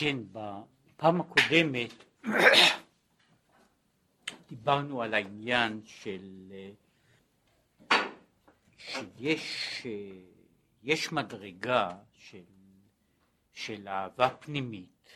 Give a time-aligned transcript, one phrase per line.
[0.00, 1.90] כן, בפעם הקודמת
[4.48, 6.52] דיברנו על העניין של
[8.78, 9.86] שיש
[10.82, 12.42] יש מדרגה של,
[13.52, 15.08] של אהבה פנימית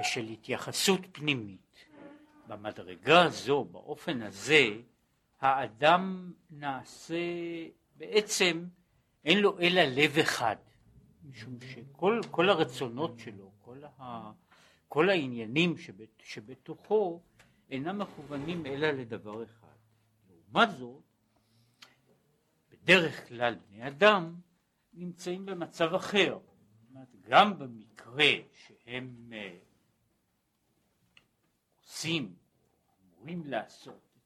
[0.00, 1.86] ושל התייחסות פנימית.
[2.46, 4.68] במדרגה הזו, באופן הזה,
[5.40, 7.16] האדם נעשה,
[7.96, 8.64] בעצם
[9.24, 10.56] אין לו אלא לב אחד,
[11.24, 14.32] משום שכל הרצונות שלו, כל, ה,
[14.88, 17.20] כל העניינים שבת, שבתוכו
[17.70, 19.76] אינם מכוונים אלא לדבר אחד.
[20.30, 21.02] לעומת זאת,
[22.70, 24.34] בדרך כלל בני אדם
[24.92, 26.38] נמצאים במצב אחר.
[27.28, 29.58] גם במקרה שהם אה,
[31.80, 32.34] עושים,
[33.02, 34.18] אמורים לעשות,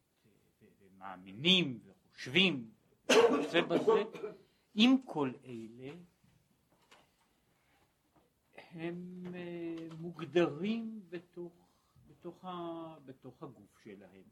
[0.80, 2.70] ומאמינים וחושבים
[3.52, 4.02] זה בזה,
[4.74, 5.92] עם כל אלה
[8.70, 11.52] הם אה, מוגדרים בתוך,
[12.08, 12.50] בתוך, ה,
[13.04, 14.22] בתוך הגוף שלהם.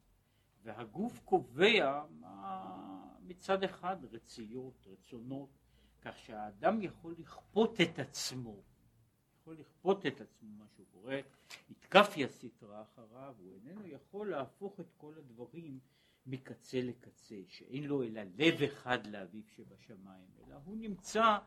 [0.63, 2.03] והגוף קובע
[3.21, 5.49] מצד אחד רציות, רצונות,
[6.01, 8.61] כך שהאדם יכול לכפות את עצמו,
[9.39, 11.15] יכול לכפות את עצמו, מה שהוא קורא,
[11.69, 15.79] התקפיה סטרה אחריו, הוא איננו יכול להפוך את כל הדברים
[16.25, 21.37] מקצה לקצה, שאין לו אלא לב אחד לאביו שבשמיים, אלא הוא נמצא,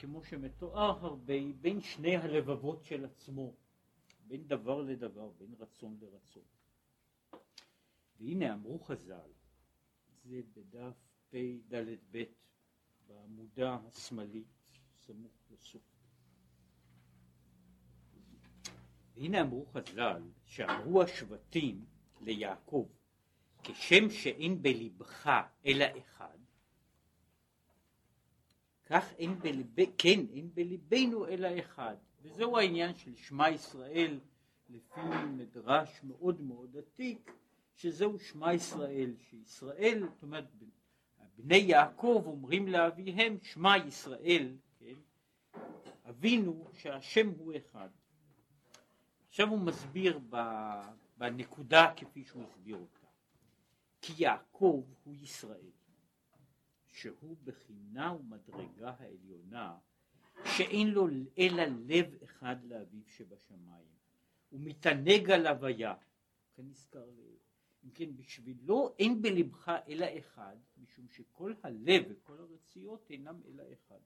[0.00, 3.54] כמו שמתואר הרבה, בין שני הלבבות של עצמו,
[4.26, 6.42] בין דבר לדבר, בין רצון לרצון.
[8.18, 9.30] והנה אמרו חז"ל,
[10.24, 10.94] זה בדף
[11.30, 12.22] פ"ד-ב
[13.06, 14.46] בעמודה השמאלית
[14.98, 15.82] סמוך לסוף.
[19.16, 21.84] והנה אמרו חז"ל שאמרו השבטים
[22.20, 22.88] ליעקב
[23.62, 25.30] כשם שאין בלבך
[25.66, 26.38] אלא אחד
[28.90, 29.74] כך אין בלב...
[29.98, 34.20] כן אין בלבנו אלא אחד וזהו העניין של שמע ישראל
[34.68, 35.00] לפי
[35.36, 37.32] מדרש מאוד מאוד עתיק
[37.74, 40.44] שזהו שמע ישראל שישראל זאת אומרת
[41.36, 44.94] בני יעקב אומרים לאביהם שמע ישראל, כן?
[46.08, 47.88] אבינו שהשם הוא אחד.
[49.28, 50.20] עכשיו הוא מסביר
[51.16, 53.06] בנקודה כפי שהוא הסביר אותה.
[54.00, 55.70] כי יעקב הוא ישראל,
[56.92, 59.78] שהוא בחינה ומדרגה העליונה,
[60.44, 61.08] שאין לו
[61.38, 63.88] אלא לב אחד לאביו שבשמיים,
[64.52, 65.94] ומתענג על הוויה,
[66.54, 67.08] כנזכר
[67.84, 74.00] אם כן, בשבילו אין בלבך אלא אחד, משום שכל הלב וכל הרציות אינם אלא אחד.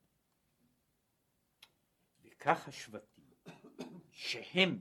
[2.25, 3.25] וכך השבטים,
[4.11, 4.79] שהם,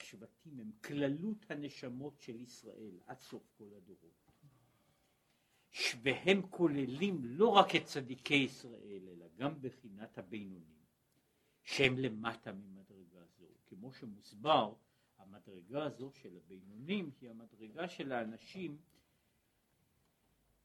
[0.00, 4.23] השבטים הם כללות הנשמות של ישראל עד סוף כל הדורות.
[6.02, 10.84] והם כוללים לא רק את צדיקי ישראל, אלא גם בחינת הבינונים,
[11.62, 14.74] שהם למטה ממדרגה זו, כמו שמוסבר
[15.18, 18.76] המדרגה הזו של הבינונים היא המדרגה של האנשים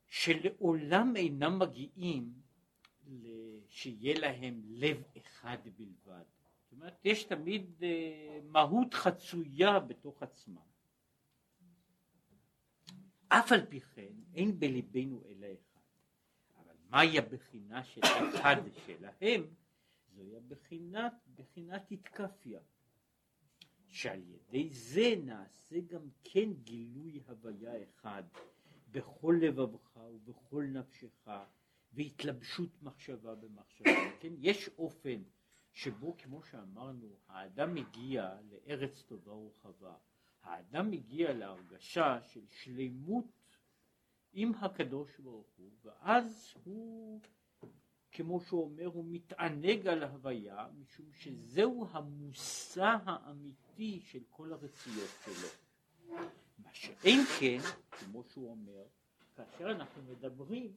[0.07, 2.33] שלעולם אינם מגיעים
[3.69, 6.23] שיהיה להם לב אחד בלבד.
[6.63, 10.69] זאת אומרת, יש תמיד אה, מהות חצויה בתוך עצמם.
[13.29, 15.79] אף על פי כן, אין בליבנו אלא אחד.
[16.57, 19.47] אבל מהי הבחינה של אחד שלהם?
[20.16, 22.59] זוהי הבחינת, בחינת התקפיה.
[23.88, 28.23] שעל ידי זה נעשה גם כן גילוי הוויה אחד
[28.91, 31.29] בכל לבבך ובכל נפשך
[31.94, 33.89] והתלבשות מחשבה במחשבה.
[34.19, 35.23] כן, יש אופן
[35.73, 39.95] שבו כמו שאמרנו האדם מגיע לארץ טובה ורחבה,
[40.44, 43.25] האדם מגיע להרגשה של שלימות
[44.33, 47.22] עם הקדוש ברוך הוא ואז הוא
[48.11, 55.47] כמו שהוא אומר, הוא מתענג על ההוויה, משום שזהו המושא האמיתי של כל הרצויות שלו.
[56.57, 57.57] מה שאין כן,
[57.89, 58.83] כמו שהוא אומר,
[59.35, 60.73] כאשר אנחנו מדברים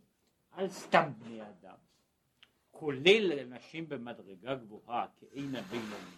[0.50, 1.76] על סתם בני אדם,
[2.70, 6.16] כולל אנשים במדרגה גבוהה כאין הבינוני,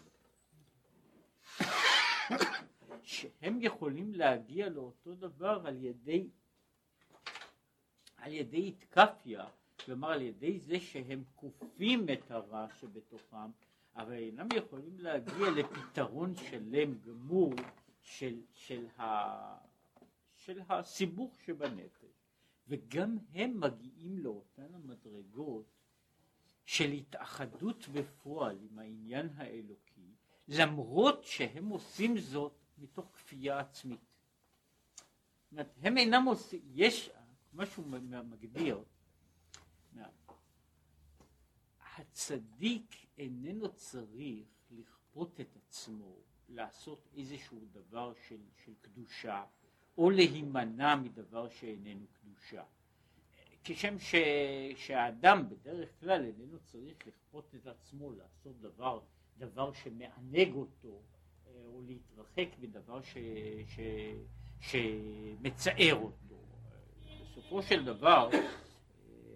[3.04, 6.28] שהם יכולים להגיע לאותו דבר על ידי
[8.16, 9.46] על ידי התקפיה
[9.84, 13.50] כלומר על ידי זה שהם כופים את הרע שבתוכם,
[13.96, 17.52] אבל אינם יכולים להגיע לפתרון שלם גמור
[18.02, 19.58] של, של, ה,
[20.34, 22.14] של הסיבוך שבנפש,
[22.68, 25.66] וגם הם מגיעים לאותן המדרגות
[26.64, 30.14] של התאחדות בפועל עם העניין האלוקי,
[30.48, 34.00] למרות שהם עושים זאת מתוך כפייה עצמית.
[35.52, 37.10] זאת הם אינם עושים, יש,
[37.54, 37.84] משהו
[38.24, 38.84] מגדיר,
[41.96, 46.16] הצדיק איננו צריך לכפות את עצמו
[46.48, 49.44] לעשות איזשהו דבר של, של קדושה
[49.98, 52.64] או להימנע מדבר שאיננו קדושה.
[53.64, 54.14] כשם ש,
[54.76, 59.00] שהאדם בדרך כלל איננו צריך לכפות את עצמו לעשות דבר,
[59.38, 61.02] דבר שמענג אותו
[61.56, 63.16] או להתרחק מדבר ש,
[63.66, 63.80] ש,
[64.60, 66.34] שמצער אותו.
[67.22, 68.30] בסופו של דבר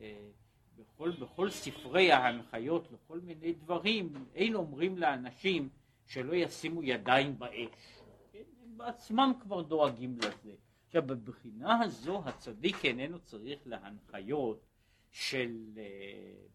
[0.00, 0.28] אה,
[0.76, 5.68] בכל, בכל ספרי ההנחיות לכל מיני דברים אין אומרים לאנשים
[6.06, 8.00] שלא ישימו ידיים באש.
[8.32, 8.42] כן?
[8.62, 10.52] הם בעצמם כבר דואגים לזה.
[10.86, 14.66] עכשיו בבחינה הזו הצדיק איננו צריך להנחיות
[15.10, 15.82] של אה,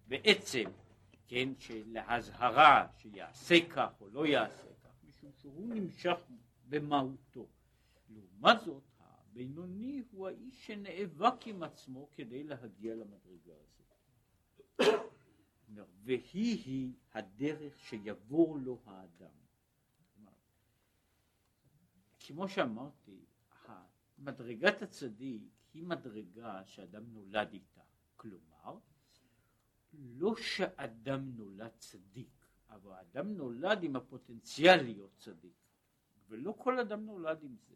[0.08, 0.64] בעצם,
[1.28, 4.73] כן, של להזהרה שיעשה כך או לא יעשה
[5.24, 6.18] משום שהוא נמשך
[6.70, 7.48] במהותו.
[8.10, 15.04] לעומת זאת הבינוני הוא האיש שנאבק עם עצמו כדי להגיע למדרגה הזאת.
[16.04, 19.44] והיא היא הדרך שיבור לו האדם.
[22.26, 23.26] כמו שאמרתי,
[24.18, 25.42] מדרגת הצדיק
[25.74, 27.82] היא מדרגה שאדם נולד איתה.
[28.16, 28.78] כלומר,
[29.94, 32.43] לא שאדם נולד צדיק,
[32.76, 35.54] אבל האדם נולד עם הפוטנציאל להיות צדיק.
[36.28, 37.76] ולא כל אדם נולד עם זה.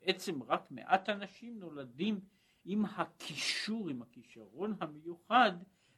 [0.00, 2.20] בעצם רק מעט אנשים נולדים
[2.64, 5.52] עם הקישור, עם הכישרון המיוחד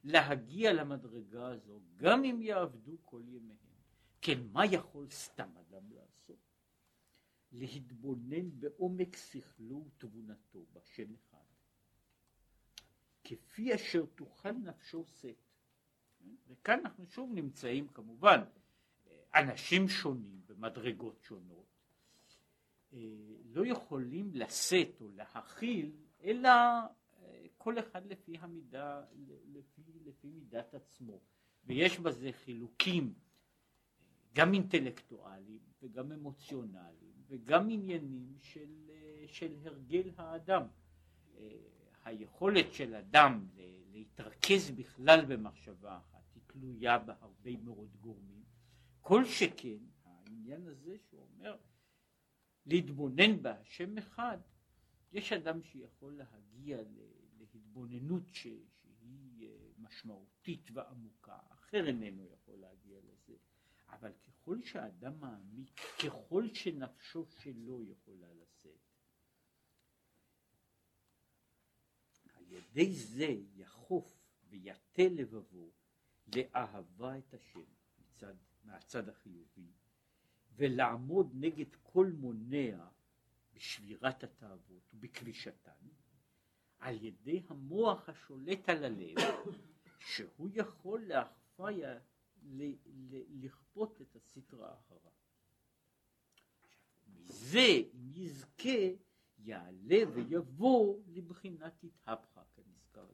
[0.05, 3.59] להגיע למדרגה הזו, גם אם יעבדו כל ימיהם.
[4.21, 6.39] כן, מה יכול סתם אדם לעשות?
[7.53, 11.45] להתבונן בעומק שכלו ותבונתו בשם אחד,
[13.25, 15.54] כפי אשר תוכל נפשו שאת.
[16.49, 18.41] וכאן אנחנו שוב נמצאים כמובן
[19.35, 21.67] אנשים שונים במדרגות שונות,
[22.93, 22.99] אה,
[23.45, 25.91] לא יכולים לשאת או להכיל,
[26.23, 29.03] אלא אה, כל אחד לפי המידה,
[29.53, 31.21] לפי, לפי מידת עצמו.
[31.65, 33.15] ויש בזה חילוקים
[34.35, 40.63] גם אינטלקטואליים וגם אמוציונליים וגם עניינים של, אה, של הרגל האדם.
[42.05, 43.47] היכולת של אדם
[43.93, 45.99] להתרכז בכלל במחשבה
[46.55, 48.45] תלויה בהרבה מאוד גורמים.
[49.01, 51.57] כל שכן העניין הזה שהוא אומר
[52.67, 54.39] להתבונן בהשם אחד,
[55.13, 56.79] יש אדם שיכול להגיע
[57.39, 63.37] להתבוננות ש, אה, משמעותית ועמוקה, אחר איננו יכול להגיע לזה,
[63.89, 68.81] אבל ככל שהאדם מעמיק, ככל שנפשו שלו יכולה לשאת,
[72.35, 74.17] על ידי זה יחוף
[74.49, 75.73] ויטה לבבו
[76.27, 77.65] לאהבה את השם
[77.99, 78.35] מצד,
[78.65, 79.73] מהצד החיובי
[80.57, 82.87] ולעמוד נגד כל מונע
[83.55, 85.89] בשבירת התאוות ובכבישתן
[86.79, 89.17] על ידי המוח השולט על הלב
[90.11, 91.99] שהוא יכול להכפיה
[93.41, 95.13] לכפות את הסטרה אחריו.
[97.07, 98.89] מזה אם יזכה
[99.39, 103.07] יעלה ויבוא לבחינת התהפכה כנזכר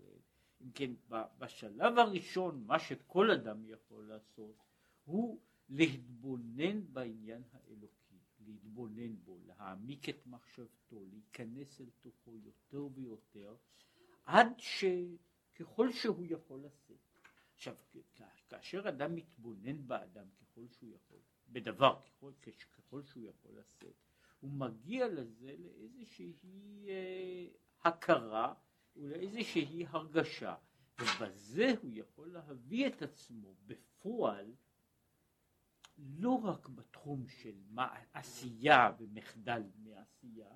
[0.74, 0.90] כן
[1.38, 4.56] בשלב הראשון מה שכל אדם יכול לעשות
[5.04, 13.56] הוא להתבונן בעניין האלוקי, להתבונן בו, להעמיק את מחשבתו, להיכנס אל תוכו יותר ויותר,
[14.24, 16.96] עד שככל שהוא יכול לשאת.
[17.54, 17.74] עכשיו,
[18.48, 21.18] כאשר אדם מתבונן באדם ככל שהוא יכול,
[21.48, 22.32] בדבר ככל,
[22.76, 23.94] ככל שהוא יכול לשאת,
[24.40, 26.34] הוא מגיע לזה לאיזושהי
[26.88, 27.46] אה,
[27.84, 28.54] הכרה
[28.96, 30.54] ולאיזושהי הרגשה,
[31.00, 34.54] ובזה הוא יכול להביא את עצמו בפועל
[35.98, 37.54] לא רק בתחום של
[38.12, 40.50] עשייה ומחדל מעשייה,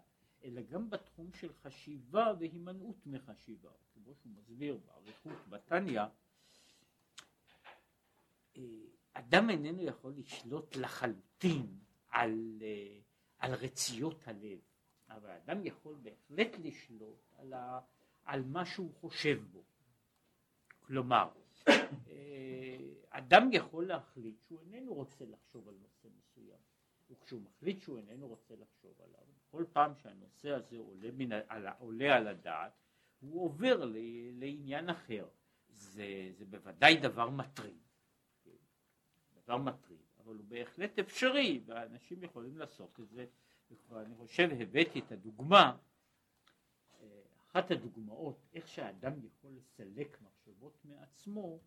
[0.44, 3.70] אלא גם בתחום של חשיבה והימנעות מחשיבה.
[3.94, 6.02] כמו שהוא מסביר באריכות בתניא,
[8.56, 8.62] אה,
[9.12, 12.98] אדם איננו יכול לשלוט לחלוטין על, אה,
[13.38, 14.58] על רציות הלב,
[15.08, 17.80] אבל אדם יכול בהחלט לשלוט על, ה,
[18.24, 19.64] על מה שהוא חושב בו.
[20.80, 21.28] כלומר,
[21.68, 22.78] אה,
[23.10, 26.58] אדם יכול להחליט שהוא איננו רוצה לחשוב על נושא מסוים,
[27.10, 32.16] וכשהוא מחליט שהוא איננו רוצה לחשוב עליו, כל פעם שהנושא הזה עולה, מן, על, עולה
[32.16, 32.72] על הדעת,
[33.20, 33.96] הוא עובר ל,
[34.32, 35.28] לעניין אחר.
[35.68, 37.78] זה, זה בוודאי דבר מטריד,
[39.34, 43.26] דבר מטריד, אבל הוא בהחלט אפשרי, ואנשים יכולים לעשות את זה,
[43.70, 45.76] וכבר אני חושב הבאתי את הדוגמה,
[47.54, 51.60] אחת הדוגמאות, איך שהאדם יכול לסלק מחשבות מעצמו,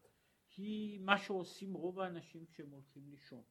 [0.58, 3.44] היא מה שעושים רוב האנשים כשהם הולכים לישון.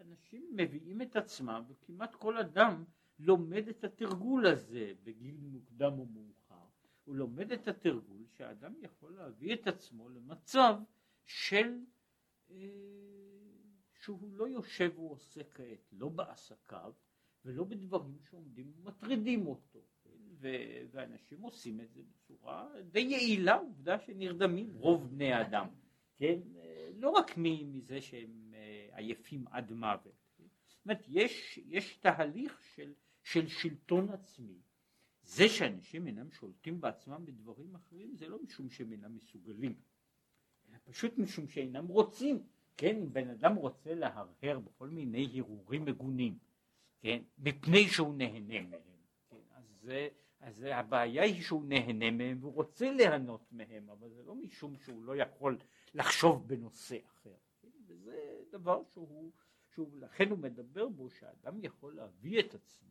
[0.00, 2.84] אנשים מביאים את עצמם, וכמעט כל אדם
[3.18, 6.66] לומד את התרגול הזה בגיל מוקדם או מאוחר.
[7.04, 10.74] הוא לומד את התרגול שהאדם יכול להביא את עצמו למצב
[11.24, 11.78] של
[13.94, 16.92] שהוא לא יושב ועושה כעת, לא בעסקיו
[17.44, 19.78] ולא בדברים שעומדים ומטרידים אותו.
[20.40, 25.66] ו- ואנשים עושים את זה בצורה די יעילה, עובדה שנרדמים רוב בני האדם,
[26.16, 26.38] כן?
[27.00, 30.14] לא רק מזה שהם אה, עייפים עד מוות.
[30.66, 32.92] זאת אומרת, יש, יש תהליך של,
[33.22, 34.58] של שלטון עצמי.
[35.22, 39.74] זה שאנשים אינם שולטים בעצמם בדברים אחרים זה לא משום שהם אינם מסוגלים,
[40.68, 42.42] אלא פשוט משום שאינם רוצים.
[42.76, 46.38] כן, אם בן אדם רוצה להרהר בכל מיני הרהורים מגונים,
[47.00, 48.70] כן, מפני שהוא נהנה מהם,
[49.30, 50.08] כן, אז זה,
[50.40, 55.04] אז הבעיה היא שהוא נהנה מהם והוא רוצה ליהנות מהם, אבל זה לא משום שהוא
[55.04, 55.58] לא יכול
[55.94, 57.36] לחשוב בנושא אחר.
[57.62, 57.68] כן?
[57.86, 59.32] וזה דבר שהוא,
[59.74, 62.90] שהוא, לכן הוא מדבר בו שאדם יכול להביא את עצמו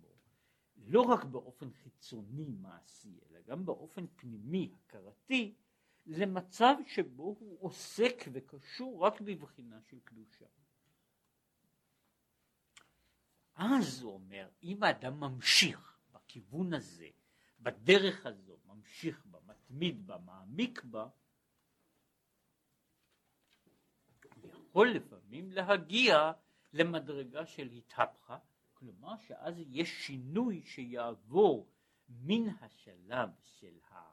[0.87, 5.55] לא רק באופן חיצוני מעשי, אלא גם באופן פנימי, הכרתי,
[6.05, 10.45] למצב שבו הוא עוסק וקשור רק בבחינה של קדושה.
[13.77, 17.09] אז הוא אומר, אם האדם ממשיך בכיוון הזה,
[17.59, 21.07] בדרך הזו, ממשיך בה, מתמיד בה, מעמיק בה,
[24.33, 26.31] הוא יכול לפעמים להגיע
[26.73, 28.37] למדרגה של התהפכה,
[28.73, 31.69] כלומר שאז יש שינוי שיעבור
[32.09, 34.11] מן השלב של, ה...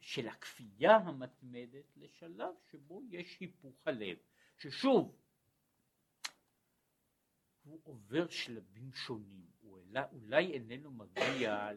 [0.00, 4.16] של הכפייה המתמדת לשלב שבו יש היפוך הלב,
[4.58, 5.16] ששוב
[7.70, 11.70] הוא עובר שלבים שונים, הוא אולי, אולי איננו מגיע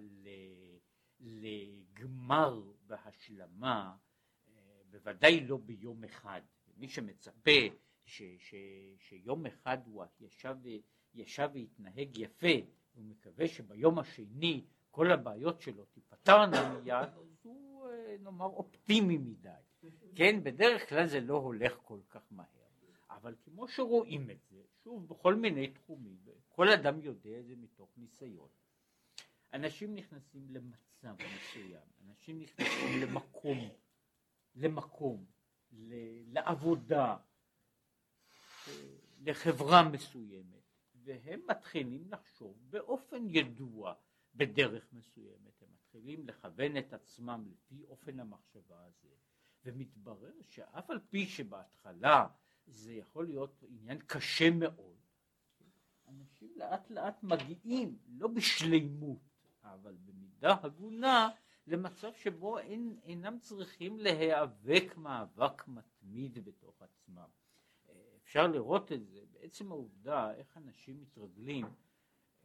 [1.20, 3.96] לגמר והשלמה,
[4.48, 4.54] אה,
[4.92, 6.42] בוודאי לא ביום אחד.
[6.78, 7.52] מי שמצפה
[8.06, 8.56] ש, ש,
[9.00, 10.56] שיום אחד הוא ישב,
[11.14, 12.48] ישב והתנהג יפה,
[12.94, 19.50] הוא מקווה שביום השני כל הבעיות שלו תיפתרנה מיד, אז הוא אה, נאמר אופטימי מדי.
[20.16, 22.64] כן, בדרך כלל זה לא הולך כל כך מהר.
[23.10, 26.18] אבל כמו שרואים את זה, שוב, בכל מיני תחומים,
[26.50, 28.50] כל אדם יודע את זה מתוך ניסיון.
[29.54, 33.58] אנשים נכנסים למצב מסוים, אנשים נכנסים למקום,
[34.56, 35.26] למקום,
[36.28, 37.18] לעבודה,
[39.22, 40.64] לחברה מסוימת,
[40.96, 43.94] והם מתחילים לחשוב באופן ידוע
[44.36, 49.16] בדרך מסוימת, הם מתחילים לכוון את עצמם לפי אופן המחשבה הזה,
[49.66, 52.28] ומתברר שאף על פי שבהתחלה
[52.68, 54.96] זה יכול להיות עניין קשה מאוד.
[56.08, 59.20] אנשים לאט לאט מגיעים, לא בשלימות,
[59.64, 61.30] אבל במידה הגונה,
[61.68, 67.28] למצב שבו אין, אינם צריכים להיאבק מאבק מתמיד בתוך עצמם.
[68.24, 71.66] אפשר לראות את זה בעצם העובדה איך אנשים מתרגלים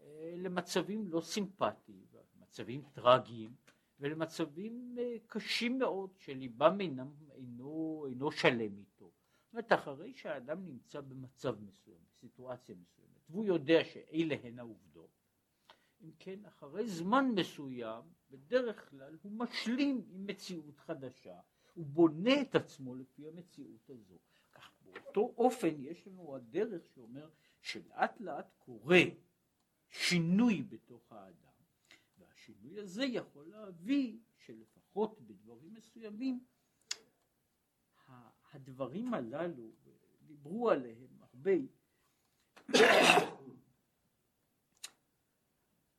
[0.00, 2.06] אה, למצבים לא סימפטיים,
[2.40, 3.54] מצבים טרגיים
[4.00, 8.87] ולמצבים אה, קשים מאוד שליבם אינו, אינו שלם איתם.
[9.48, 15.10] זאת אומרת, אחרי שהאדם נמצא במצב מסוים, בסיטואציה מסוימת, והוא יודע שאלה הן העובדות,
[16.02, 21.40] אם כן, אחרי זמן מסוים, בדרך כלל הוא משלים עם מציאות חדשה,
[21.74, 24.18] הוא בונה את עצמו לפי המציאות הזו.
[24.52, 27.28] כך באותו אופן יש לנו הדרך שאומר
[27.60, 29.02] שלאט לאט קורה
[29.88, 31.52] שינוי בתוך האדם,
[32.18, 36.44] והשינוי הזה יכול להביא שלפחות בדברים מסוימים
[38.52, 39.70] הדברים הללו,
[40.26, 41.52] דיברו עליהם הרבה,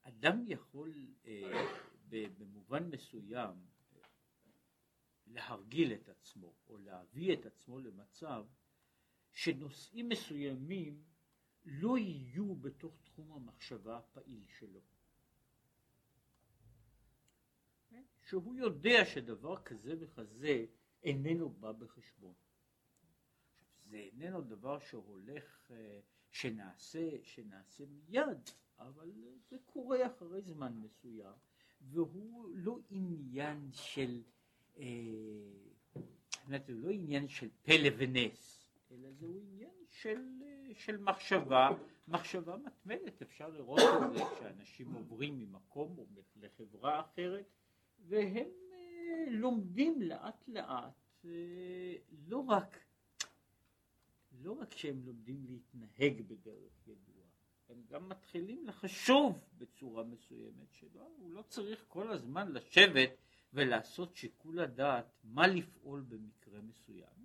[0.02, 0.94] אדם יכול
[1.26, 1.66] אה,
[2.10, 3.56] במובן מסוים
[5.28, 8.46] להרגיל את עצמו או להביא את עצמו למצב
[9.32, 11.04] שנושאים מסוימים
[11.66, 14.82] לא יהיו בתוך תחום המחשבה הפעיל שלו.
[18.22, 20.66] שהוא יודע שדבר כזה וכזה
[21.04, 22.34] איננו בא בחשבון.
[23.90, 26.00] זה איננו דבר שהולך, אה,
[26.32, 29.12] שנעשה, שנעשה מיד, אבל
[29.50, 31.34] זה קורה אחרי זמן מסוים,
[31.82, 34.22] והוא לא עניין של,
[34.78, 34.84] אה,
[36.48, 41.70] זה לא עניין של פלא ונס, אלא זהו עניין של, אה, של מחשבה,
[42.08, 47.46] מחשבה מתמדת, אפשר לראות את זה כשאנשים עוברים ממקום או לחברה אחרת,
[48.08, 48.48] והם
[49.28, 51.96] לומדים לאט לאט אה,
[52.28, 52.80] לא רק,
[54.42, 57.28] לא רק שהם לומדים להתנהג בדרך ידועה,
[57.70, 63.10] הם גם מתחילים לחשוב בצורה מסוימת שלא, הוא לא צריך כל הזמן לשבת
[63.54, 67.20] ולעשות שיקול הדעת מה לפעול במקרה מסוים.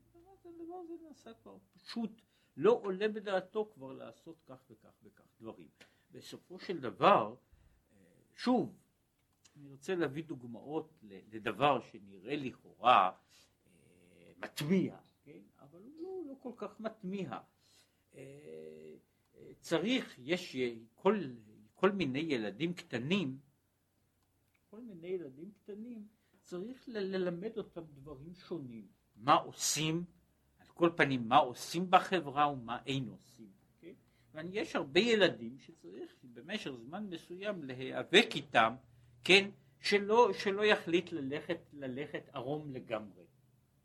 [0.75, 2.11] הדבר הזה נעשה כבר פשוט,
[2.57, 5.69] לא עולה בדעתו כבר לעשות כך וכך וכך דברים.
[6.11, 7.35] בסופו של דבר,
[7.93, 7.99] אה,
[8.37, 8.77] שוב,
[9.57, 10.93] אני רוצה להביא דוגמאות
[11.33, 13.11] לדבר שנראה לכאורה
[13.67, 15.41] אה, מטמיע, כן?
[15.61, 17.39] אבל הוא לא, לא כל כך מטמיע.
[19.61, 20.57] צריך, יש
[20.95, 21.21] כל,
[21.75, 23.39] כל מיני ילדים קטנים,
[24.71, 26.07] כל מיני ילדים קטנים,
[26.41, 28.87] צריך ללמד אותם דברים שונים.
[29.17, 30.05] מה עושים,
[30.59, 33.51] על כל פנים מה עושים בחברה ומה אין עושים.
[34.35, 38.75] ויש הרבה ילדים שצריך במשך זמן מסוים להיאבק איתם,
[39.25, 39.51] כן,
[39.81, 43.25] שלא, שלא יחליט ללכת, ללכת ערום לגמרי.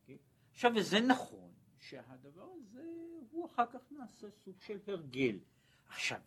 [0.06, 0.16] כן?
[0.52, 2.84] עכשיו, וזה נכון שהדבר הזה
[3.32, 5.40] הוא אחר כך נעשה סוג של הרגל.
[5.88, 6.20] עכשיו,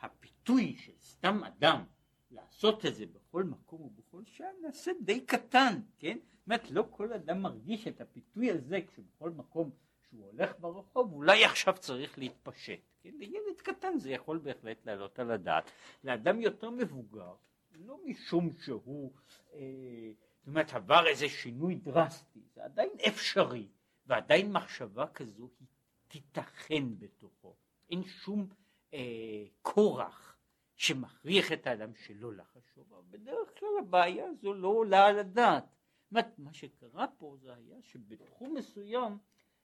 [0.00, 1.84] הפיתוי של סתם אדם
[2.30, 6.18] לעשות את זה בכל מקום ובכל שעה נעשה די קטן, כן?
[6.22, 9.70] זאת אומרת, לא כל אדם מרגיש את הפיתוי הזה כשבכל מקום
[10.08, 12.80] שהוא הולך ברחוב, אולי עכשיו צריך להתפשט.
[13.02, 13.10] כן?
[13.18, 15.70] לילד קטן זה יכול בהחלט לעלות על הדעת.
[16.04, 17.34] לאדם יותר מבוגר,
[17.78, 19.12] לא משום שהוא,
[19.54, 23.68] אה, זאת אומרת, עבר איזה שינוי דרסטי, זה עדיין אפשרי,
[24.06, 25.68] ועדיין מחשבה כזו היא
[26.08, 27.56] תיתכן בתוכו.
[27.90, 28.48] אין שום
[28.94, 30.38] אה, כורח
[30.76, 35.64] שמכריח את האדם שלא לחשוב, אבל בדרך כלל הבעיה הזו לא עולה על הדעת.
[36.10, 39.18] מה שקרה פה זה היה שבתחום מסוים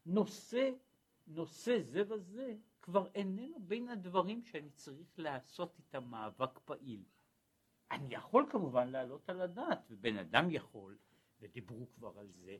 [0.06, 0.70] נושא,
[1.26, 7.02] נושא זה וזה כבר איננו בין הדברים שאני צריך לעשות איתם מאבק פעיל.
[7.90, 10.96] אני יכול כמובן להעלות על הדעת, ובן אדם יכול,
[11.40, 12.56] ודיברו כבר על זה,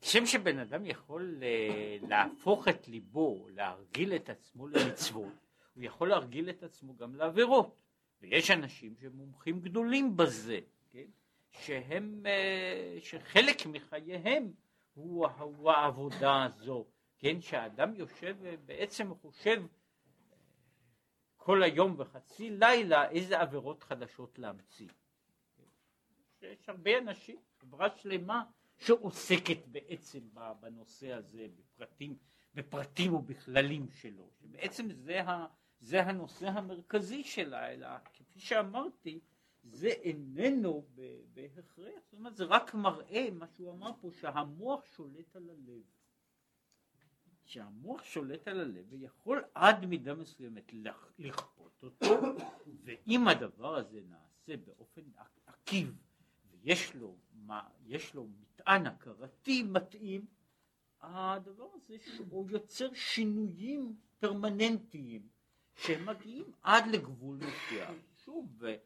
[0.00, 5.32] כשם שבן אדם יכול אה, להפוך את ליבו, להרגיל את עצמו למצוות,
[5.74, 7.82] הוא יכול להרגיל את עצמו גם לעבירות.
[8.20, 10.58] ויש אנשים שמומחים גדולים בזה,
[10.90, 11.06] כן?
[11.50, 14.52] שהם, אה, שחלק מחייהם
[14.94, 16.84] הוא, הוא העבודה הזו,
[17.18, 17.40] כן?
[17.40, 19.62] שהאדם יושב ובעצם חושב
[21.46, 24.88] כל היום וחצי לילה איזה עבירות חדשות להמציא.
[26.42, 28.44] יש הרבה אנשים, חברה שלמה,
[28.78, 30.20] שעוסקת בעצם
[30.60, 32.16] בנושא הזה, בפרטים,
[32.54, 35.46] בפרטים ובכללים שלו, שבעצם זה, ה,
[35.80, 39.20] זה הנושא המרכזי שלה, אלא כפי שאמרתי,
[39.64, 40.86] זה איננו
[41.34, 45.82] בהכרח, זאת אומרת זה רק מראה מה שהוא אמר פה, שהמוח שולט על הלב.
[47.46, 50.72] שהמוח שולט על הלב ויכול עד מידה מסוימת
[51.18, 52.20] לכפות אותו,
[52.84, 55.02] ואם הדבר הזה נעשה באופן
[55.46, 55.96] עקיב
[56.50, 60.26] ויש לו, מה, יש לו מטען הכרתי מתאים,
[61.00, 61.96] הדבר הזה
[62.30, 65.28] הוא יוצר שינויים פרמננטיים
[65.74, 68.02] שמגיעים עד לגבול מסוים.
[68.24, 68.76] שוב, אה,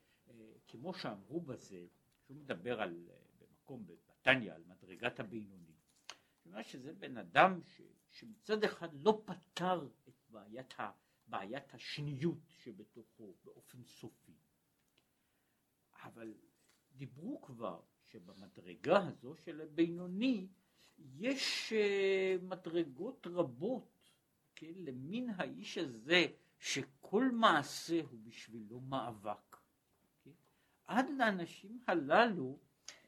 [0.68, 1.87] כמו שאמרו בזה,
[2.27, 5.73] שהוא מדבר על, אה, במקום בתניא, על מדרגת הבינוני,
[6.44, 7.81] זאת שזה בן אדם ש...
[8.11, 10.90] שמצד אחד לא פתר את בעיית, ה,
[11.27, 14.35] בעיית השניות שבתוכו באופן סופי,
[16.03, 16.35] אבל
[16.92, 20.49] דיברו כבר שבמדרגה הזו של הבינוני
[20.99, 24.11] יש uh, מדרגות רבות
[24.55, 26.27] כן, למין האיש הזה
[26.59, 29.57] שכל מעשה הוא בשבילו מאבק.
[30.25, 30.31] כן?
[30.87, 32.59] עד לאנשים הללו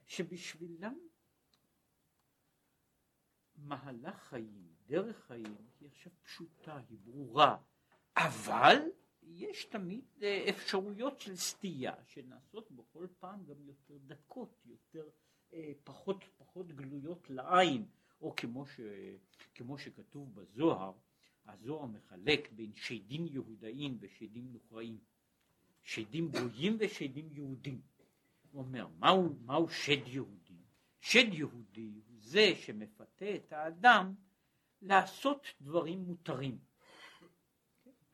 [0.07, 0.99] שבשבילם
[3.57, 7.57] מהלך חיים דרך חיים היא עכשיו פשוטה, היא ברורה,
[8.16, 8.76] אבל
[9.22, 15.09] יש תמיד אה, אפשרויות של סטייה שנעשות בכל פעם גם יותר דקות, יותר
[15.52, 17.87] אה, פחות פחות גלויות לעין,
[18.20, 18.81] או כמו, ש,
[19.55, 20.92] כמו שכתוב בזוהר,
[21.46, 24.98] הזוהר מחלק בין שדים יהודאים ושדים נוכרעים,
[25.83, 27.81] שדים גויים ושדים יהודים.
[28.50, 30.62] הוא אומר, מהו, מהו שד יהודי?
[31.00, 34.14] שד יהודי הוא זה שמפתה את האדם
[34.83, 36.59] לעשות דברים מותרים.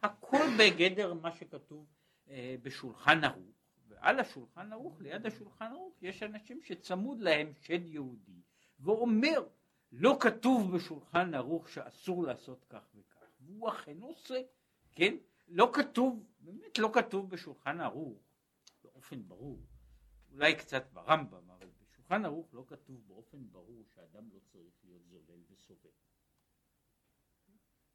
[0.03, 1.87] הכל בגדר מה שכתוב
[2.29, 3.57] אה, בשולחן ערוך,
[3.89, 8.41] ועל השולחן ערוך, ליד השולחן ערוך, יש אנשים שצמוד להם שד יהודי,
[8.81, 9.49] ואומר,
[9.93, 14.43] לא כתוב בשולחן ערוך שאסור לעשות כך וכך, והוא אכן עושה,
[14.93, 15.17] כן?
[15.49, 18.19] לא כתוב, באמת לא כתוב בשולחן ערוך,
[18.85, 19.59] באופן ברור,
[20.33, 25.41] אולי קצת ברמב"ם, אבל בשולחן ערוך לא כתוב באופן ברור שאדם לא צריך להיות זולל
[25.51, 25.91] וסובל.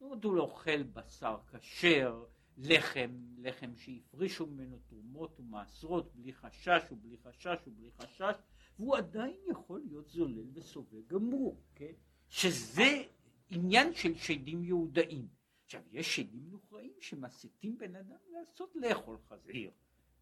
[0.10, 2.24] עוד הוא לא אוכל בשר כשר,
[2.58, 8.36] לחם, לחם שהפרישו ממנו תרומות ומעשרות בלי חשש ובלי חשש ובלי חשש,
[8.80, 11.94] והוא עדיין יכול להיות זולל וסובל גמור, כן?
[12.30, 13.04] שזה
[13.50, 15.28] עניין של שדים יהודאים.
[15.66, 19.72] עכשיו, יש שדים נוכרעים שמסיתים בן אדם לעשות לאכול חזיר,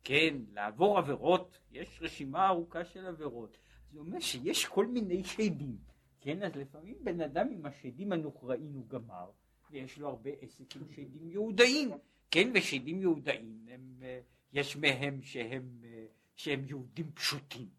[0.03, 3.57] כן, לעבור עבירות, יש רשימה ארוכה של עבירות.
[3.91, 5.77] זה אומר שיש כל מיני שדים,
[6.19, 9.31] כן, אז לפעמים בן אדם עם השדים הנוכרעים הוא גמר,
[9.71, 11.91] ויש לו הרבה עסק עם שדים יהודאים,
[12.31, 14.21] כן, ושדים יהודאים, הם, אה,
[14.53, 16.05] יש מהם שהם, אה,
[16.35, 17.69] שהם יהודים פשוטים,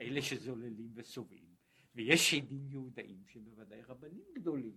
[0.00, 1.54] אלה שזוללים וסובעים,
[1.94, 4.76] ויש שדים יהודאים שהם בוודאי רבנים גדולים.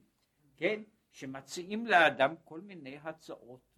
[0.58, 3.78] כן, שמציעים לאדם כל מיני הצעות,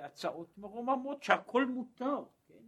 [0.00, 2.64] הצעות מרוממות שהכל מותר, כן,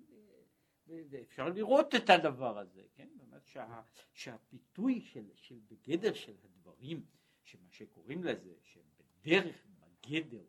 [0.86, 7.04] ואפשר לראות את הדבר הזה, כן, באמת שה, שהפיתוי של, של בגדר של הדברים,
[7.44, 8.82] שמה שקוראים לזה, שהם
[9.24, 10.44] בדרך, בגדר,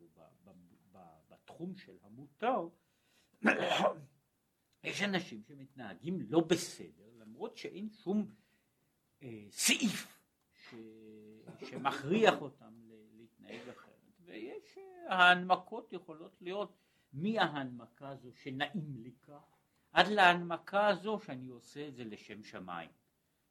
[1.29, 2.67] בתחום של המותר,
[4.83, 8.35] יש אנשים שמתנהגים לא בסדר, למרות שאין שום
[9.23, 10.19] אה, סעיף
[10.53, 10.75] ש,
[11.69, 12.73] שמכריח אותם
[13.13, 16.77] להתנהג אחרת, ויש, אה, ההנמקות יכולות להיות
[17.13, 19.57] מההנמקה הזו שנעים לי כך,
[19.91, 22.89] עד להנמקה הזו שאני עושה את זה לשם שמיים.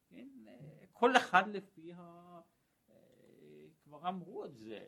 [0.09, 0.29] כן?
[0.47, 2.01] אה, כל אחד לפי ה...
[2.91, 2.95] אה,
[3.85, 4.87] כבר אמרו את זה,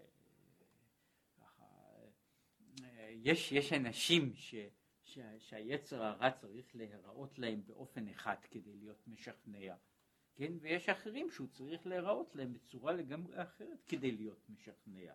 [3.10, 4.54] יש, יש אנשים ש,
[5.02, 9.74] ש, שהיצר הרע צריך להיראות להם באופן אחד כדי להיות משכנע,
[10.34, 10.52] כן?
[10.60, 15.12] ויש אחרים שהוא צריך להיראות להם בצורה לגמרי אחרת כדי להיות משכנע,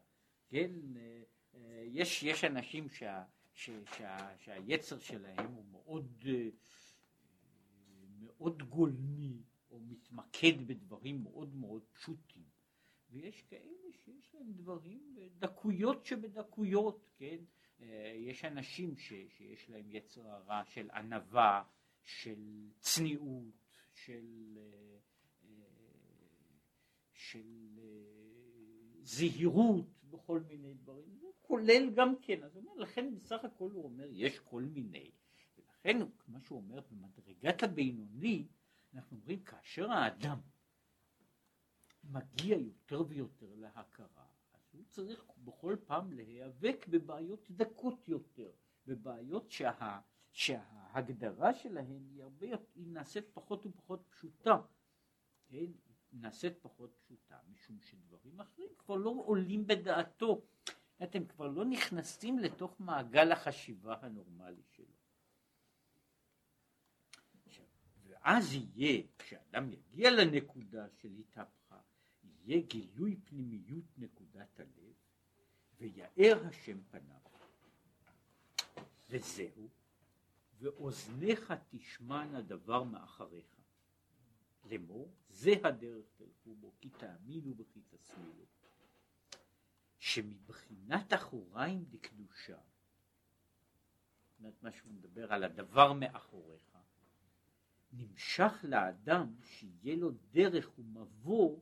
[0.47, 0.71] כן?
[0.97, 1.23] אה,
[1.55, 3.23] אה, יש, יש אנשים שה,
[3.53, 6.49] ש, שה, שהיצר שלהם הוא מאוד, אה,
[8.19, 12.43] מאוד גולמי או מתמקד בדברים מאוד מאוד פשוטים
[13.09, 17.37] ויש כאלה שיש להם דברים, דקויות שבדקויות, כן?
[17.81, 21.63] אה, יש אנשים ש, שיש להם יצר הרע של ענווה,
[22.03, 23.53] של צניעות,
[23.93, 24.97] של, אה,
[25.43, 25.65] אה,
[27.13, 27.79] של
[29.01, 34.07] זהירות בכל מיני דברים, זה כולל גם כן, אז אומר, לכן בסך הכל הוא אומר,
[34.11, 35.11] יש כל מיני,
[35.57, 38.47] ולכן מה שהוא אומר במדרגת הבינוני,
[38.93, 40.39] אנחנו אומרים, כאשר האדם
[42.03, 44.30] מגיע יותר ויותר להכרה,
[44.71, 48.51] הוא צריך בכל פעם להיאבק בבעיות דקות יותר,
[48.85, 49.99] בבעיות שה,
[50.31, 54.61] שההגדרה שלהן היא הרבה יותר, היא נעשית פחות ופחות פשוטה,
[55.47, 55.71] כן?
[56.13, 60.41] נעשית פחות פשוטה, משום שדברים אחרים כבר לא עולים בדעתו,
[61.03, 64.95] אתם כבר לא נכנסים לתוך מעגל החשיבה הנורמלי שלו.
[68.03, 71.79] ואז יהיה, כשאדם יגיע לנקודה של התהפכה,
[72.23, 74.93] יהיה גילוי פנימיות נקודת הלב,
[75.77, 77.21] ויאר השם פניו.
[79.09, 79.69] וזהו,
[80.59, 83.55] ואוזניך תשמענה דבר מאחריך.
[84.65, 88.45] לאמור, זה הדרך תלכו בו, כי תאמינו וכי תשמילו.
[89.99, 92.57] שמבחינת אחוריים דקדושה,
[94.29, 96.77] זאת אומרת מה שהוא מדבר על הדבר מאחוריך,
[97.93, 101.59] נמשך לאדם שיהיה לו דרך ומבוא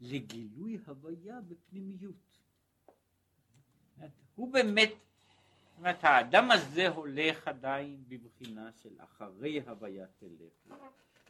[0.00, 2.14] לגילוי הוויה בפנימיות.
[4.34, 10.78] הוא באמת, זאת אומרת האדם הזה הולך עדיין בבחינה של אחרי הוויית תלך,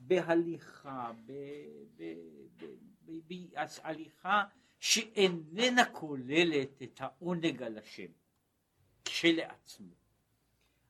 [0.00, 1.12] בהליכה,
[3.26, 4.44] בהליכה
[4.78, 8.12] שאיננה כוללת את העונג על השם
[9.04, 9.94] כשלעצמו,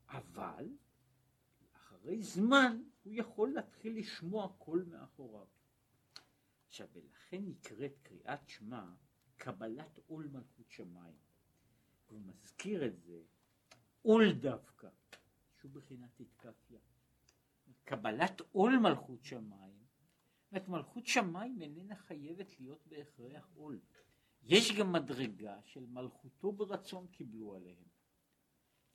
[0.09, 0.69] אבל
[1.77, 5.47] אחרי זמן הוא יכול להתחיל לשמוע קול מאחוריו.
[6.71, 8.85] עכשיו, ולכן נקראת קריאת שמע
[9.37, 11.17] קבלת עול מלכות שמיים.
[12.07, 13.23] הוא מזכיר את זה
[14.03, 14.89] עול דווקא,
[15.57, 16.81] שהוא בחינת התקפיה.
[17.85, 19.85] קבלת עול מלכות שמיים,
[20.51, 23.81] זאת מלכות שמיים איננה חייבת להיות בהכרח עול.
[24.43, 27.89] יש גם מדרגה של מלכותו ברצון קיבלו עליהם.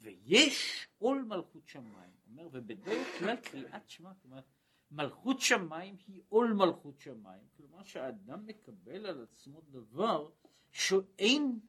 [0.02, 4.46] ויש עול מלכות שמיים, אומר, ובדרך כלל קריאת שמע, אומרת,
[4.92, 10.30] מלכות שמיים היא עול מלכות שמיים, כלומר שהאדם מקבל על עצמו דבר
[10.72, 11.60] שאין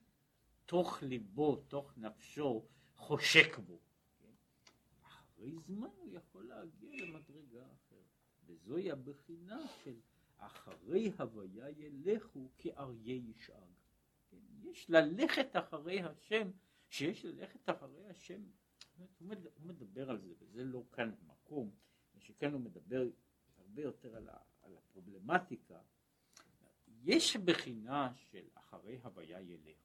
[0.66, 2.64] תוך ליבו, תוך נפשו,
[2.96, 3.78] חושק בו.
[4.18, 4.32] כן?
[5.02, 8.10] אחרי זמן הוא יכול להגיע למדרגה אחרת,
[8.46, 9.96] וזוהי הבחינה של
[10.38, 13.72] אחרי הוויה ילכו כאריה ישאג.
[14.30, 14.36] כן?
[14.62, 16.50] יש ללכת אחרי השם,
[16.88, 18.42] שיש ללכת אחרי השם,
[19.18, 19.28] הוא
[19.60, 21.70] מדבר על זה, וזה לא כאן המקום.
[22.20, 23.04] שכן הוא מדבר
[23.58, 25.78] הרבה יותר על, ה, על הפרובלמטיקה,
[27.02, 29.78] יש בחינה של אחרי הוויה ילך.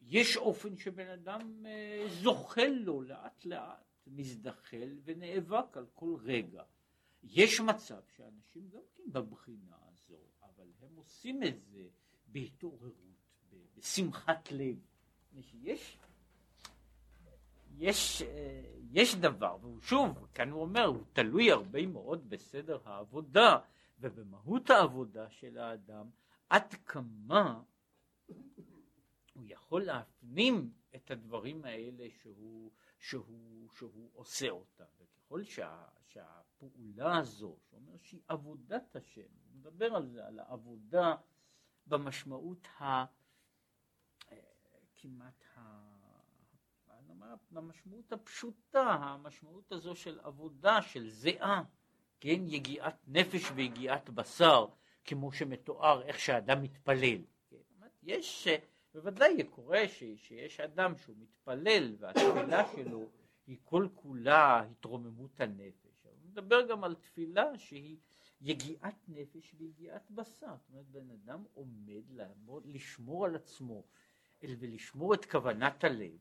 [0.00, 6.62] יש אופן שבן אדם אה, זוחל לו לאט לאט, מזדחל ונאבק על כל רגע.
[7.22, 11.88] יש מצב שאנשים גם כן בבחינה הזו, אבל הם עושים את זה
[12.26, 13.12] בהתעוררות,
[13.76, 14.76] בשמחת לב.
[15.62, 15.98] יש
[17.78, 23.58] יש, אה, יש דבר, והוא שוב, כאן הוא אומר, הוא תלוי הרבה מאוד בסדר העבודה
[23.98, 26.10] ובמהות העבודה של האדם,
[26.48, 27.62] עד כמה
[29.34, 34.84] הוא יכול להפנים את הדברים האלה שהוא, שהוא, שהוא עושה אותם.
[35.00, 41.14] וככל שה, שהפעולה הזו, שאומר שהיא עבודת השם, הוא מדבר על זה, על העבודה
[41.86, 43.04] במשמעות ה...
[45.02, 45.91] כמעט ה...
[47.50, 51.62] במשמעות הפשוטה, המשמעות הזו של עבודה, של זיעה,
[52.20, 54.66] כן, יגיעת נפש ויגיעת בשר,
[55.04, 57.18] כמו שמתואר איך שאדם מתפלל.
[57.50, 57.56] כן?
[58.02, 58.48] יש,
[58.94, 63.06] בוודאי קורה ש, שיש אדם שהוא מתפלל והתפילה שלו
[63.46, 66.04] היא כל כולה התרוממות הנפש.
[66.04, 67.96] הוא מדבר גם על תפילה שהיא
[68.40, 70.56] יגיעת נפש ויגיעת בשר.
[70.56, 73.84] זאת אומרת, בן אדם עומד לעמוד, לשמור על עצמו
[74.42, 76.18] ולשמור את כוונת הלב,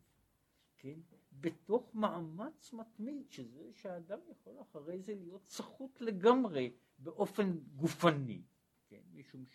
[0.81, 0.99] כן?
[1.31, 8.41] בתוך מאמץ מתמיד, שזה שהאדם יכול אחרי זה להיות סחוט לגמרי באופן גופני,
[8.87, 9.01] כן?
[9.13, 9.45] משום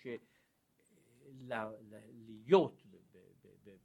[1.31, 2.83] שלהיות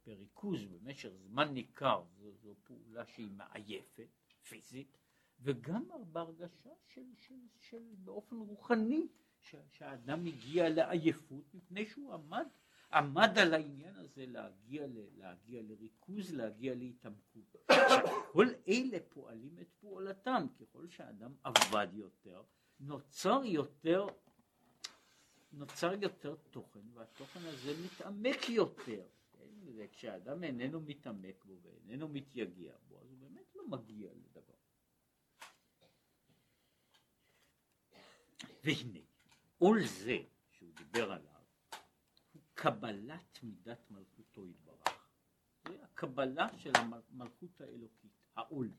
[0.06, 4.08] בריכוז במשך זמן ניכר זו, זו פעולה שהיא מעייפת,
[4.48, 4.98] פיזית,
[5.40, 9.08] וגם בהרגשה של, של, של באופן רוחני,
[9.70, 12.46] שהאדם הגיע לעייפות מפני שהוא עמד
[12.94, 17.56] עמד על העניין הזה להגיע, ל, להגיע לריכוז, להגיע להתעמקות.
[18.32, 22.42] כל אלה פועלים את פעולתם, ככל שהאדם עבד יותר,
[22.80, 24.06] נוצר יותר,
[25.52, 29.06] נוצר יותר תוכן, והתוכן הזה מתעמק יותר.
[29.32, 29.48] כן?
[29.76, 34.52] וכשהאדם איננו מתעמק בו ואיננו מתייגע בו, אז הוא באמת לא מגיע לדבר.
[38.64, 39.00] והנה,
[39.58, 40.18] עול זה
[40.50, 41.31] שהוא דיבר עליו,
[42.62, 45.08] קבלת מידת מלכותו יתברך.
[45.68, 48.70] זה הקבלה של המלכות האלוקית, העול.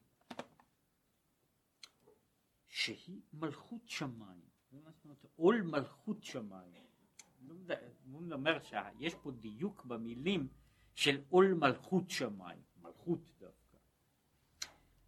[2.68, 4.42] שהיא מלכות שמיים.
[5.36, 6.84] עול מלכות שמיים.
[8.12, 10.48] הוא אומר שיש פה דיוק במילים
[10.96, 13.78] של עול מלכות שמיים, מלכות דווקא.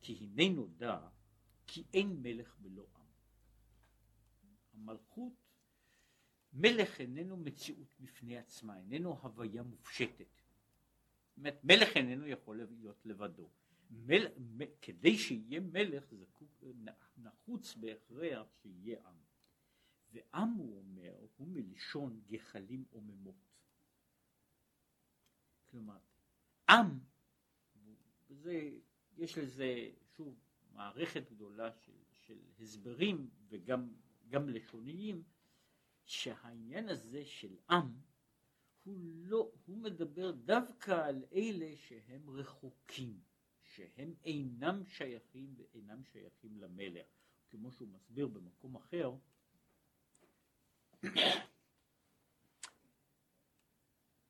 [0.02, 1.08] כי הנה נודע
[1.68, 3.06] כי אין מלך בלא עם.
[4.74, 5.45] המלכות
[6.56, 10.41] מלך איננו מציאות בפני עצמה, איננו הוויה מופשטת.
[11.38, 13.50] אומרת, מלך איננו יכול להיות לבדו.
[13.89, 16.63] מל, מ, כדי שיהיה מלך זקוק,
[17.18, 19.15] נחוץ בהכרח שיהיה עם.
[20.12, 23.36] ועם הוא אומר, הוא מלשון גחלים עוממות.
[25.65, 25.98] כלומר,
[26.70, 27.00] עם,
[28.30, 28.72] וזה,
[29.18, 30.39] יש לזה, שוב,
[30.74, 35.24] מערכת גדולה של, של הסברים וגם לשוניים,
[36.06, 37.94] שהעניין הזה של עם
[38.84, 43.20] הוא לא, הוא מדבר דווקא על אלה שהם רחוקים,
[43.62, 47.06] שהם אינם שייכים ואינם שייכים למלך,
[47.50, 49.12] כמו שהוא מסביר במקום אחר.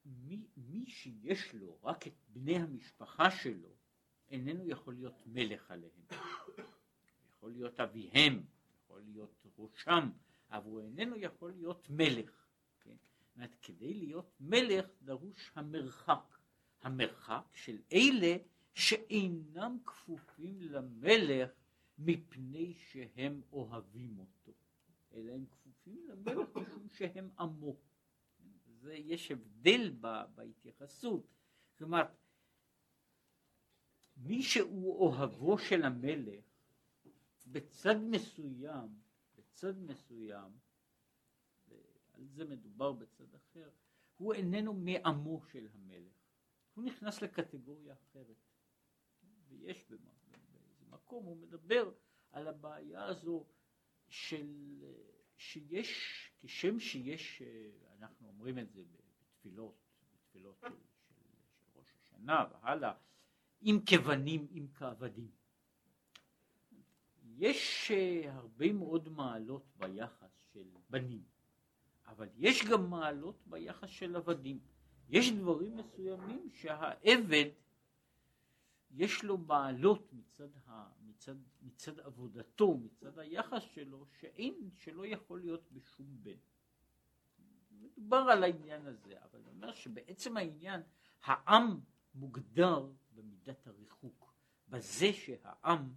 [0.06, 3.76] מי, מי שיש לו רק את בני המשפחה שלו,
[4.30, 6.06] איננו יכול להיות מלך עליהם.
[7.30, 10.10] יכול להיות אביהם, יכול להיות ראשם,
[10.50, 12.48] אבל הוא איננו יכול להיות מלך.
[12.82, 12.96] כן?
[13.20, 16.38] זאת אומרת, כדי להיות מלך דרוש המרחק.
[16.82, 18.38] המרחק של אלה
[18.74, 21.52] שאינם כפופים למלך
[21.98, 24.52] מפני שהם אוהבים אותו,
[25.14, 27.76] אלא הם כפופים למלך משום שהם עמו.
[28.66, 31.28] זה, יש הבדל ב, בהתייחסות.
[31.82, 32.08] אומרת,
[34.18, 36.44] מי שהוא אוהבו של המלך,
[37.48, 39.05] בצד מסוים
[39.56, 40.52] צד מסוים,
[41.68, 43.70] ועל זה מדובר בצד אחר,
[44.18, 46.14] הוא איננו מעמו של המלך,
[46.74, 48.38] הוא נכנס לקטגוריה אחרת.
[49.48, 51.92] ויש באיזה מקום, הוא מדבר
[52.32, 53.46] על הבעיה הזו
[54.10, 54.84] של,
[55.38, 55.92] שיש,
[56.40, 57.42] כשם שיש,
[57.98, 59.76] אנחנו אומרים את זה בתפילות,
[60.14, 62.94] בתפילות של, של, של ראש השנה והלאה,
[63.62, 65.32] אם כבנים, אם כעבדים.
[67.38, 71.24] יש אה, הרבה מאוד מעלות ביחס של בנים,
[72.08, 74.60] אבל יש גם מעלות ביחס של עבדים.
[75.10, 77.50] יש דברים מסוימים שהעבד
[78.92, 85.72] יש לו מעלות מצד, ה, מצד, מצד עבודתו, מצד היחס שלו, שאין, שלא יכול להיות
[85.72, 86.38] בשום בן.
[87.72, 90.82] מדובר על העניין הזה, אבל אני אומר שבעצם העניין,
[91.24, 91.80] העם
[92.16, 94.34] מוגדר במידת הריחוק,
[94.70, 95.94] בזה שהעם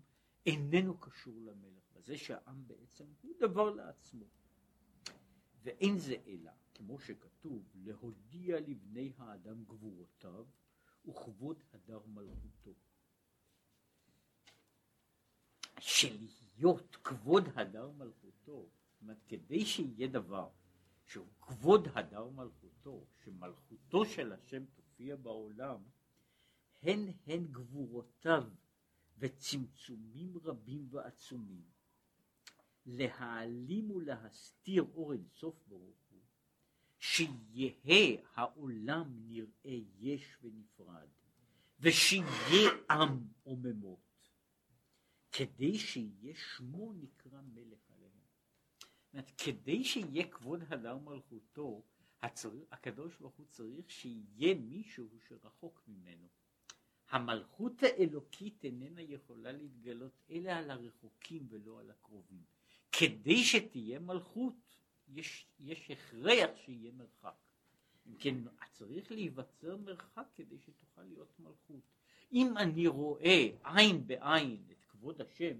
[0.48, 4.24] איננו קשור למלך, בזה שהעם בעצם הוא דבר לעצמו.
[5.62, 10.46] ואין זה אלא, כמו שכתוב, להודיע לבני האדם גבורותיו
[11.08, 12.74] וכבוד הדר מלכותו.
[15.80, 20.50] שלהיות כבוד הדר מלכותו, זאת אומרת, כדי שיהיה דבר
[21.04, 25.82] שהוא כבוד הדר מלכותו, שמלכותו של השם תופיע בעולם,
[26.82, 28.44] הן הן גבורותיו
[29.18, 31.64] וצמצומים רבים ועצומים,
[32.86, 36.22] להעלים ולהסתיר אור אינסוף ברוך הוא,
[36.98, 41.08] שיהא העולם נראה יש ונפרד,
[41.80, 44.30] ושיהיה עם עוממות,
[45.32, 48.18] כדי שיהיה שמו נקרא מלך עליהם.
[49.12, 51.82] אומרת, כדי שיהיה כבוד הדר מלכותו,
[52.22, 56.28] הצריך, הקדוש ברוך הוא צריך שיהיה מישהו שרחוק ממנו.
[57.10, 62.42] המלכות האלוקית איננה יכולה להתגלות אלא על הרחוקים ולא על הקרובים.
[62.92, 64.54] כדי שתהיה מלכות,
[65.08, 67.34] יש, יש הכרח שיהיה מרחק.
[68.06, 68.34] אם כן,
[68.72, 71.82] צריך להיווצר מרחק כדי שתוכל להיות מלכות.
[72.32, 75.58] אם אני רואה עין בעין את כבוד השם,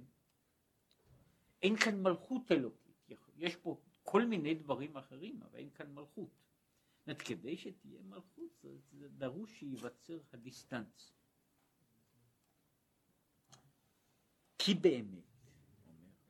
[1.63, 2.89] אין כאן מלכות אלוקית.
[3.39, 6.31] יש פה כל מיני דברים אחרים, אבל אין כאן מלכות.
[7.07, 11.13] זאת כדי שתהיה מלכות, זה, דרוש שייווצר הדיסטנץ.
[14.69, 15.51] כי באמת,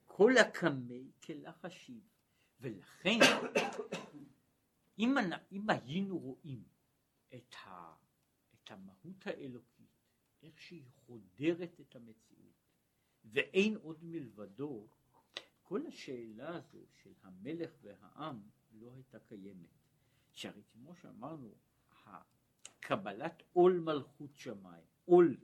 [0.06, 2.02] כל הקמי כלחשיב,
[2.60, 3.18] ולכן
[4.98, 5.14] אם,
[5.52, 6.64] אם היינו רואים
[7.34, 7.94] את, ה,
[8.54, 9.90] את המהות האלוקית,
[10.42, 12.54] איך שהיא חודרת את המציאות,
[13.24, 14.86] ואין עוד מלבדו,
[15.62, 19.68] כל השאלה הזו של המלך והעם לא הייתה קיימת.
[20.32, 21.54] שהרי כמו שאמרנו,
[22.80, 25.36] קבלת עול מלכות שמיים, עול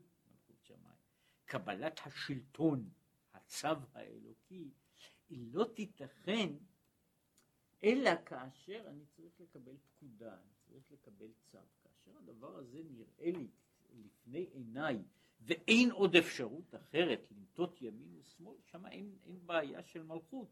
[1.54, 2.88] קבלת השלטון,
[3.34, 4.70] הצו האלוקי,
[5.28, 6.50] היא לא תיתכן
[7.84, 11.58] אלא כאשר אני צריך לקבל פקודה, אני צריך לקבל צו.
[11.82, 13.48] כאשר הדבר הזה נראה לי
[14.04, 15.02] לפני עיניי
[15.40, 20.48] ואין עוד אפשרות אחרת לנטות ימין ושמאל, שם אין, אין בעיה של מלכות.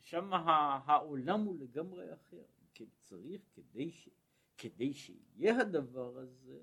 [0.00, 2.44] שם העולם הוא לגמרי אחר.
[2.74, 4.08] כן, צריך כדי, ש,
[4.58, 6.60] כדי שיהיה הדבר הזה,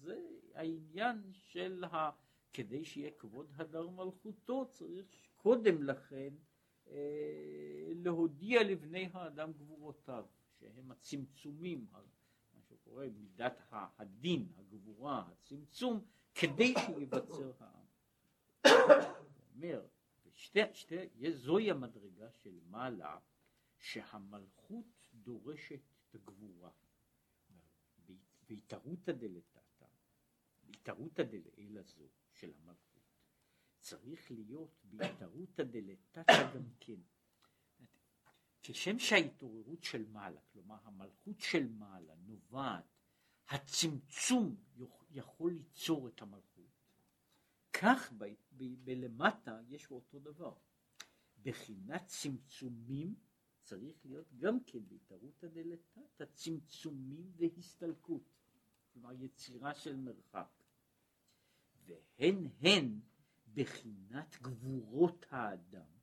[0.00, 0.20] זה
[0.54, 2.23] העניין של ה...
[2.54, 6.34] כדי שיהיה כבוד הדר מלכותו, צריך קודם לכן
[6.86, 10.26] אה, להודיע לבני האדם גבורותיו,
[10.60, 17.84] שהם הצמצומים, מה שקורה מידת הדין, הגבורה, הצמצום, כדי שיבצר העם.
[19.54, 19.86] אומר,
[20.34, 20.96] שתי, שתי,
[21.30, 23.18] זוהי המדרגה של מעלה,
[23.78, 26.70] שהמלכות דורשת את הגבורה.
[28.48, 29.86] בהתערותא דלתתא,
[30.66, 33.02] בהתערותא דלעיל הזו של המלכות.
[33.78, 37.00] צריך להיות בהתערותא דלתתא גם כן.
[38.62, 42.84] כשם שההתעוררות של מעלה, כלומר המלכות של מעלה נובעת,
[43.48, 44.56] הצמצום
[45.10, 46.70] יכול ליצור את המלכות,
[47.72, 48.24] כך ב-
[48.56, 50.54] ב- בלמטה יש אותו דבר.
[51.42, 53.14] בחינת צמצומים
[53.62, 58.22] צריך להיות גם כן בהתערותא דלתתא צמצומים והסתלקות,
[58.92, 60.63] כלומר יצירה של מרחק.
[61.86, 63.00] והן הן
[63.54, 65.94] בחינת גבורות האדם,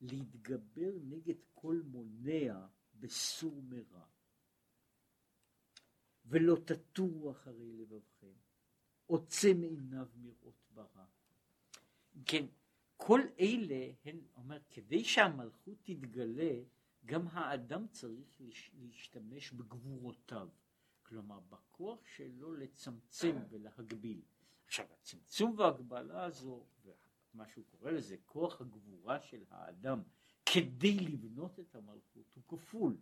[0.00, 4.06] להתגבר נגד כל מונע בסור מרע.
[6.26, 8.32] ולא תטורו אחרי לבבכם,
[9.06, 11.06] עוצם עיניו מראות ברע.
[12.26, 12.46] כן,
[12.96, 16.62] כל אלה הן, אומר, כדי שהמלכות תתגלה,
[17.06, 18.40] גם האדם צריך
[18.74, 20.48] להשתמש בגבורותיו,
[21.02, 24.22] כלומר בכוח שלו לצמצם ולהגביל.
[24.66, 26.66] עכשיו הצמצום וההגבלה הזו,
[27.34, 30.02] מה שהוא קורא לזה כוח הגבורה של האדם
[30.46, 32.96] כדי לבנות את המלכות הוא כפול.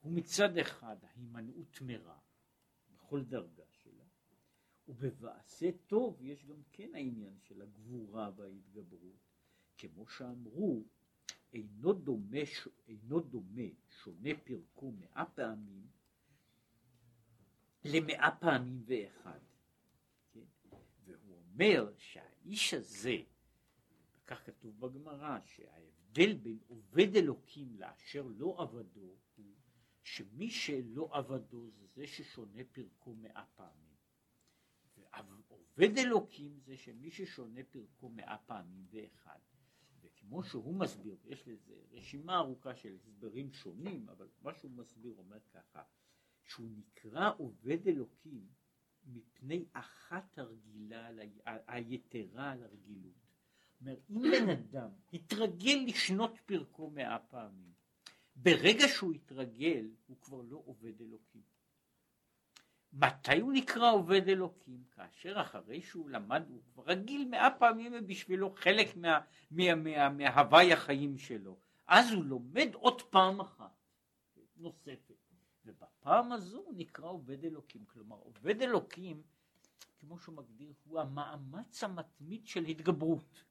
[0.00, 2.18] הוא מצד אחד ההימנעות מרע
[2.90, 4.04] בכל דרגה שלה,
[4.88, 9.30] ובבעשה טוב יש גם כן העניין של הגבורה וההתגברות,
[9.78, 10.84] כמו שאמרו
[11.52, 12.38] אינו דומה,
[12.88, 15.86] אינו דומה שונה פרקו מאה פעמים
[17.84, 19.38] למאה פעמים ואחד.
[21.56, 23.16] אומר שהאיש הזה,
[24.26, 29.54] כך כתוב בגמרא, שההבדל בין עובד אלוקים לאשר לא עבדו הוא
[30.02, 33.96] שמי שלא עבדו זה זה ששונה פרקו מאה פעמים.
[35.48, 39.38] ועובד אלוקים זה שמי ששונה פרקו מאה פעמים ואחד.
[40.00, 45.40] וכמו שהוא מסביר, יש לזה רשימה ארוכה של הסברים שונים, אבל מה שהוא מסביר אומר
[45.52, 45.82] ככה,
[46.44, 48.48] שהוא נקרא עובד אלוקים
[49.06, 51.08] מפני אחת הרגילה,
[51.66, 53.26] היתרה על הרגילות.
[53.80, 57.72] אומר, אם בן אדם התרגל לשנות פרקו מאה פעמים,
[58.36, 61.42] ברגע שהוא התרגל, הוא כבר לא עובד אלוקים.
[62.92, 64.84] מתי הוא נקרא עובד אלוקים?
[64.90, 70.72] כאשר אחרי שהוא למד, הוא כבר רגיל מאה פעמים ובשבילו חלק מה, מה, מה, מההוואי
[70.72, 71.56] החיים שלו.
[71.86, 73.76] אז הוא לומד עוד פעם אחת
[74.56, 75.05] נוספת.
[76.06, 77.84] ובפעם הזו הוא נקרא עובד אלוקים.
[77.84, 79.22] כלומר, עובד אלוקים,
[79.98, 83.44] כמו שהוא מגדיר, הוא המאמץ המתמיד של התגברות.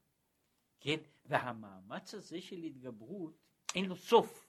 [0.80, 0.98] כן?
[1.26, 3.34] והמאמץ הזה של התגברות,
[3.76, 4.48] אין לו סוף.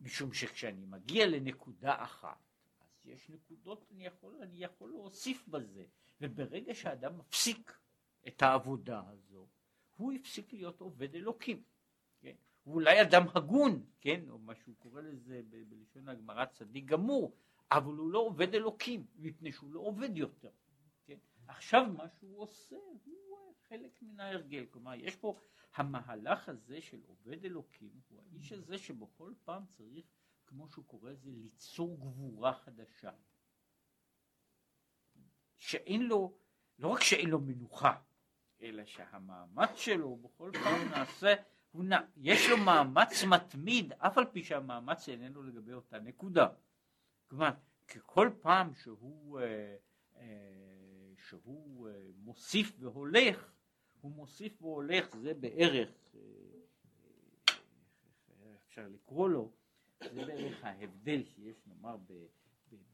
[0.00, 2.38] משום שכשאני מגיע לנקודה אחת,
[2.80, 5.84] אז יש נקודות, אני יכול, אני יכול להוסיף בזה,
[6.20, 7.78] וברגע שאדם מפסיק
[8.28, 9.46] את העבודה הזו,
[9.96, 11.62] הוא הפסיק להיות עובד אלוקים.
[12.64, 14.20] הוא אולי אדם הגון, כן?
[14.30, 17.36] או מה שהוא קורא לזה בלשון הגמרא צדיק גמור,
[17.72, 20.50] אבל הוא לא עובד אלוקים, מפני שהוא לא עובד יותר.
[21.04, 21.18] כן?
[21.46, 25.38] עכשיו מה שהוא עושה הוא חלק מן ההרגל, כלומר יש פה
[25.74, 30.06] המהלך הזה של עובד אלוקים, הוא האיש הזה שבכל פעם צריך,
[30.46, 33.10] כמו שהוא קורא לזה, ליצור גבורה חדשה.
[35.58, 36.38] שאין לו,
[36.78, 38.00] לא רק שאין לו מנוחה,
[38.62, 41.34] אלא שהמאמץ שלו בכל פעם נעשה,
[41.74, 46.48] הוא נע, יש לו מאמץ מתמיד, אף על פי שהמאמץ איננו לגבי אותה נקודה.
[47.28, 47.50] כלומר,
[47.88, 49.76] ככל פעם שהוא, אה,
[50.16, 53.52] אה, שהוא אה, מוסיף והולך,
[54.00, 56.20] הוא מוסיף והולך, זה בערך, אה,
[57.48, 59.52] אה, אפשר לקרוא לו,
[60.14, 62.12] זה בערך ההבדל שיש נאמר ב,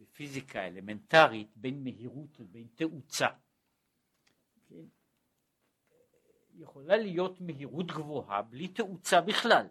[0.00, 3.28] בפיזיקה אלמנטרית בין מהירות לבין תאוצה.
[4.68, 4.84] כן?
[6.60, 9.66] יכולה להיות מהירות גבוהה בלי תאוצה בכלל,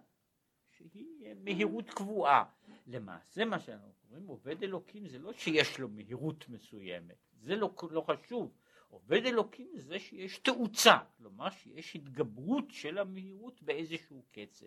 [0.76, 2.44] שהיא מהירות קבועה.
[2.86, 8.00] למעשה מה שאנחנו קוראים עובד אלוקים זה לא שיש לו מהירות מסוימת, זה לא, לא
[8.00, 8.52] חשוב.
[8.88, 14.66] עובד אלוקים זה שיש תאוצה, כלומר שיש התגברות של המהירות באיזשהו קצב.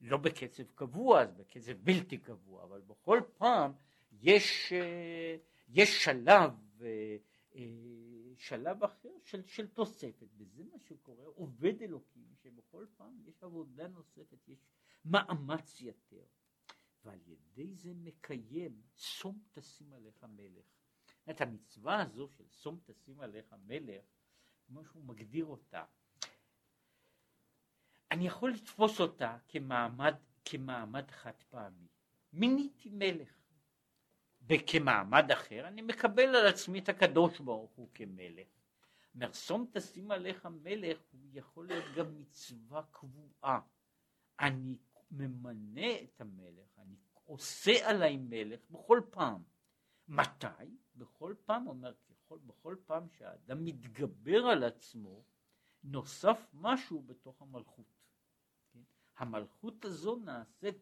[0.00, 3.72] לא בקצב קבוע, אז בקצב בלתי קבוע, אבל בכל פעם
[4.12, 5.36] יש, אה,
[5.68, 6.50] יש שלב,
[6.82, 7.16] אה,
[7.56, 7.62] אה,
[8.38, 14.48] שלב אחר של, של תוספת, וזה מה שקורה, עובד אלוקים, שבכל פעם יש עבודה נוספת,
[14.48, 14.66] יש
[15.04, 16.24] מאמץ יתר,
[17.04, 20.66] ועל ידי זה מקיים שום תשים עליך מלך.
[21.30, 24.04] את המצווה הזו של שום תשים עליך מלך,
[24.66, 25.84] כמו שהוא מגדיר אותה,
[28.10, 30.14] אני יכול לתפוס אותה כמעמד,
[30.44, 31.88] כמעמד חד פעמי.
[32.32, 33.43] מיניתי מלך.
[34.48, 38.46] וכמעמד אחר אני מקבל על עצמי את הקדוש ברוך הוא כמלך.
[39.14, 43.60] מרסום תשים עליך מלך הוא יכול להיות גם מצווה קבועה.
[44.40, 44.78] אני
[45.10, 49.42] ממנה את המלך, אני עושה עליי מלך בכל פעם.
[50.08, 50.76] מתי?
[50.96, 55.24] בכל פעם, אומר, ככל, בכל פעם שהאדם מתגבר על עצמו,
[55.84, 57.86] נוסף משהו בתוך המלכות.
[58.72, 58.80] כן?
[59.16, 60.76] המלכות הזו נעשית,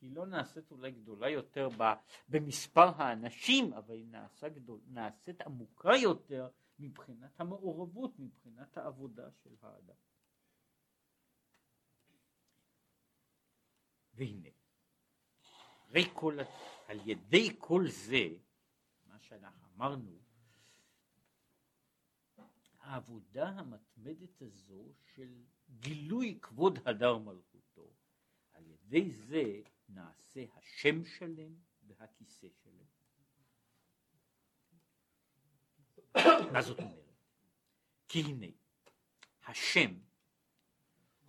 [0.00, 1.68] היא לא נעשית אולי גדולה יותר
[2.28, 9.94] במספר האנשים, אבל היא נעשה גדול, נעשית עמוקה יותר מבחינת המעורבות, מבחינת העבודה של האדם.
[14.14, 14.48] והנה,
[16.14, 16.38] כל,
[16.88, 18.28] על ידי כל זה,
[19.06, 20.18] מה שאנחנו אמרנו,
[22.80, 27.92] העבודה המתמדת הזו של גילוי כבוד הדר מלכותו,
[28.52, 31.54] על ידי זה נעשה השם שלם
[31.86, 32.86] והכיסא שלם.
[36.52, 37.06] מה זאת אומרת?
[38.08, 38.46] כי הנה,
[39.46, 39.94] השם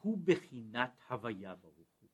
[0.01, 2.09] הוא בחינת הוויה ברוך הוא.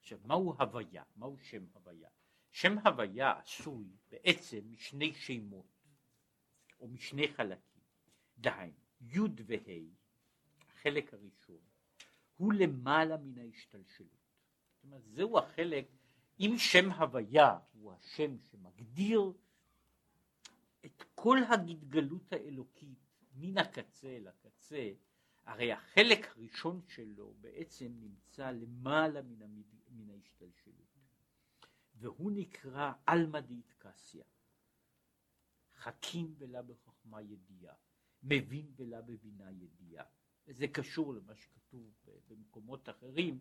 [0.00, 1.02] עכשיו, מהו הוויה?
[1.16, 2.08] מהו שם הוויה?
[2.50, 5.66] שם הוויה עשוי בעצם משני שמות,
[6.80, 7.82] או משני חלקים.
[8.38, 9.94] דהיינו, י' וה',
[10.68, 11.60] החלק הראשון,
[12.36, 14.17] הוא למעלה מן ההשתלשלות.
[14.78, 15.88] זאת אומרת, זהו החלק,
[16.40, 19.32] אם שם הוויה הוא השם שמגדיר
[20.84, 22.98] את כל ההתגלות האלוקית
[23.34, 24.90] מן הקצה אל הקצה,
[25.44, 29.64] הרי החלק הראשון שלו בעצם נמצא למעלה מן, המד...
[29.88, 30.88] מן ההשתלשלות.
[31.94, 34.24] והוא נקרא עלמא דאיטקסיה.
[35.74, 37.74] חכים ולה בחוכמה ידיעה,
[38.22, 40.04] מבין ולה בבינה ידיעה.
[40.46, 41.92] וזה קשור למה שכתוב
[42.28, 43.38] במקומות אחרים,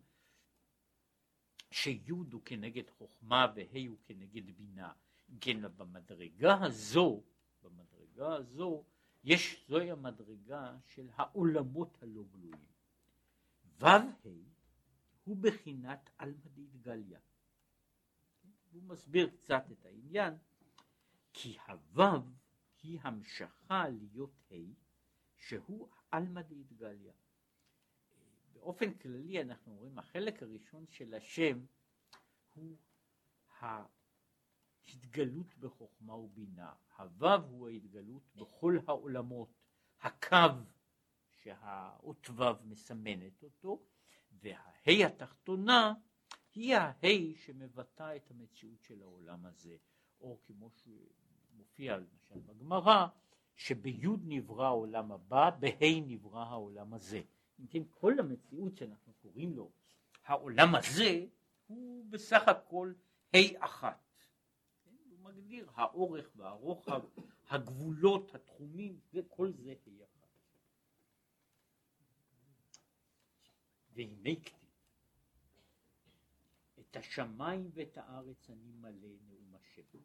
[1.71, 4.93] שי' הוא כנגד חוכמה וה' הוא כנגד בינה.
[5.41, 7.23] כן, במדרגה הזו,
[7.61, 8.83] במדרגה הזו,
[9.23, 12.67] יש, זוהי המדרגה של העולמות הלא גלויים.
[13.79, 13.97] ו"ה
[15.23, 17.19] הוא בחינת עלמא דאיטגליה.
[18.71, 20.33] הוא מסביר קצת את העניין,
[21.33, 22.01] כי הו"ב
[22.83, 24.55] היא המשכה להיות ה'
[25.35, 27.13] שהוא עלמא דאיטגליה.
[28.67, 31.65] באופן כללי אנחנו רואים החלק הראשון של השם
[32.53, 32.77] הוא
[33.59, 36.73] ההתגלות בחוכמה ובינה.
[36.97, 39.49] הו"ב הוא ההתגלות בכל העולמות,
[40.01, 40.37] הקו
[41.31, 43.83] שהאות ו' מסמנת אותו,
[44.31, 45.93] והה' התחתונה
[46.55, 49.77] היא הה' שמבטא את המציאות של העולם הזה,
[50.21, 53.07] או כמו שמופיע למשל בגמרא,
[53.55, 57.21] שבי' נברא העולם הבא, בה' נברא העולם הזה.
[57.59, 59.71] אם כל המציאות שאנחנו קוראים לו
[60.25, 61.25] העולם הזה,
[61.67, 62.93] הוא בסך הכל
[63.33, 64.15] ה' אחת.
[64.83, 64.95] כן?
[65.09, 67.01] הוא מגדיר האורך והרוחב,
[67.49, 70.27] הגבולות, התחומים, וכל זה ה' אחת.
[73.93, 74.69] והנה כתיב,
[76.79, 79.99] את השמיים ואת הארץ אני מלא נאום השם.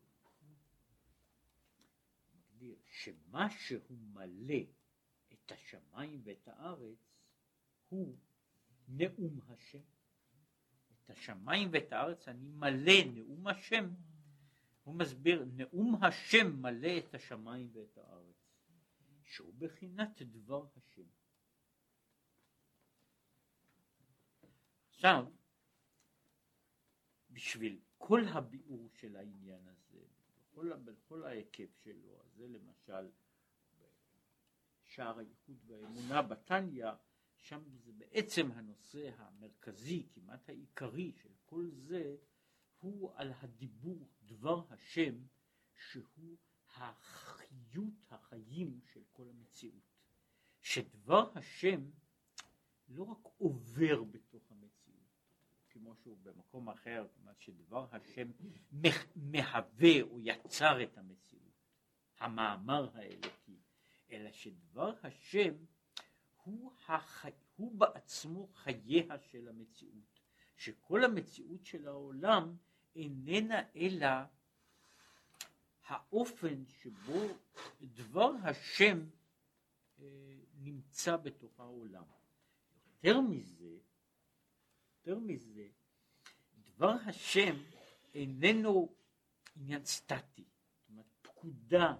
[2.34, 4.62] מגדיר שמה שהוא מלא
[5.32, 7.11] את השמיים ואת הארץ
[7.92, 8.16] הוא
[8.88, 9.82] נאום השם.
[11.04, 13.94] את השמיים ואת הארץ אני מלא נאום השם.
[14.84, 18.36] הוא מסביר, נאום השם מלא את השמיים ואת הארץ,
[19.22, 21.06] שהוא בחינת דבר השם.
[24.88, 25.26] עכשיו,
[27.30, 29.98] בשביל כל הביאור של העניין הזה,
[30.36, 33.10] בכל, בכל ההיקף שלו, זה למשל
[34.84, 36.90] שער הייחוד והאמונה בתניא,
[37.42, 42.16] שם זה בעצם הנושא המרכזי, כמעט העיקרי של כל זה,
[42.78, 45.14] הוא על הדיבור דבר השם,
[45.74, 46.36] שהוא
[46.76, 49.92] החיות החיים של כל המציאות.
[50.60, 51.90] שדבר השם
[52.88, 55.10] לא רק עובר בתוך המציאות,
[55.68, 58.30] כמו שהוא במקום אחר, כלומר שדבר השם
[59.16, 61.42] מהווה או יצר את המציאות,
[62.18, 63.60] המאמר האלוקי,
[64.10, 65.54] אלא שדבר השם
[66.44, 70.20] הוא, החי, הוא בעצמו חייה של המציאות,
[70.56, 72.56] שכל המציאות של העולם
[72.96, 74.06] איננה אלא
[75.86, 77.26] האופן שבו
[77.82, 79.06] דבר השם
[80.00, 80.06] אה,
[80.54, 82.04] נמצא בתוך העולם.
[83.04, 83.76] יותר מזה,
[84.98, 85.68] יותר מזה,
[86.64, 87.56] דבר השם
[88.14, 88.94] איננו
[89.56, 91.96] עניין סטטי, זאת אומרת פקודה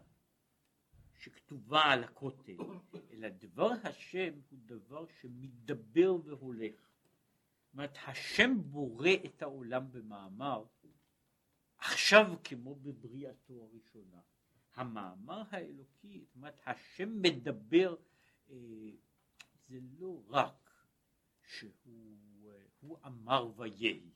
[1.22, 2.56] שכתובה על הכותל,
[3.10, 6.74] אלא דבר השם הוא דבר שמתדבר והולך.
[6.74, 10.64] זאת אומרת, השם בורא את העולם במאמר,
[11.78, 14.20] עכשיו כמו בבריאתו הראשונה.
[14.74, 17.96] המאמר האלוקי, זאת אומרת, השם מדבר,
[18.50, 18.56] אה,
[19.68, 20.70] זה לא רק
[21.42, 24.10] שהוא אה, אמר ויהי,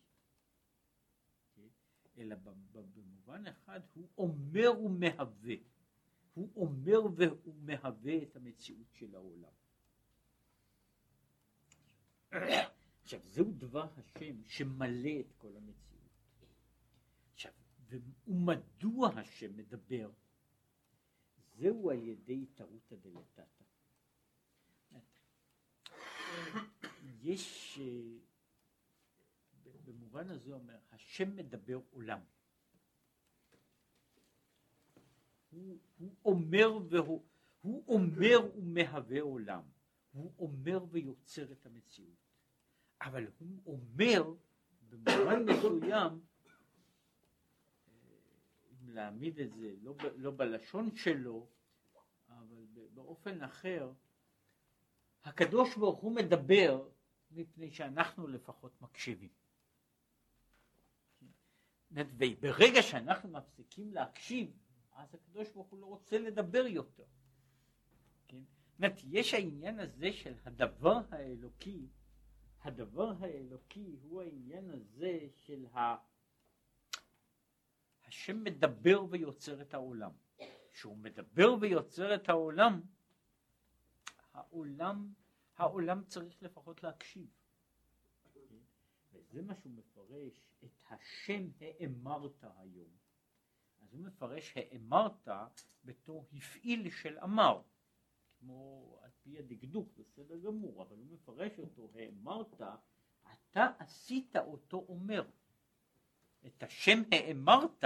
[1.54, 1.68] כן?
[2.18, 2.36] אלא
[2.72, 5.54] במובן אחד הוא אומר ומהווה.
[6.36, 9.52] הוא אומר והוא מהווה את המציאות של העולם.
[13.02, 16.10] עכשיו זהו דבר השם שמלא את כל המציאות.
[17.34, 17.52] עכשיו,
[18.26, 20.10] ומדוע השם מדבר?
[21.54, 23.64] זהו על ידי התערותא דלתתא.
[27.22, 28.18] יש, אה,
[29.84, 32.20] במובן הזה אומר, השם מדבר עולם.
[35.56, 37.22] הוא, הוא אומר והוא
[37.66, 39.62] הוא אומר ומהווה עולם,
[40.12, 42.26] הוא אומר ויוצר את המציאות,
[43.02, 44.34] אבל הוא אומר
[44.88, 46.20] במובן מסוים,
[48.70, 51.46] אם להעמיד את זה לא, לא בלשון שלו,
[52.28, 53.92] אבל באופן אחר,
[55.24, 56.88] הקדוש ברוך הוא מדבר
[57.30, 59.30] מפני שאנחנו לפחות מקשיבים.
[61.90, 64.52] וברגע שאנחנו מפסיקים להקשיב,
[64.96, 67.04] אז הקדוש ברוך הוא לא רוצה לדבר יותר.
[68.28, 68.42] כן?
[68.78, 71.88] זאת יש העניין הזה של הדבר האלוקי,
[72.62, 75.96] הדבר האלוקי הוא העניין הזה של ה...
[78.04, 80.12] השם מדבר ויוצר את העולם.
[80.72, 82.80] כשהוא מדבר ויוצר את העולם,
[84.32, 85.12] העולם,
[85.56, 87.28] העולם צריך לפחות להקשיב.
[89.12, 93.05] וזה מה שהוא מפרש, את השם האמרת היום.
[93.96, 95.28] הוא מפרש האמרת
[95.84, 97.62] בתור הפעיל של אמר,
[98.38, 102.60] כמו על פי הדקדוק, בסדר גמור, אבל הוא מפרש אותו, האמרת,
[103.22, 105.24] אתה עשית אותו אומר.
[106.46, 107.84] את השם האמרת,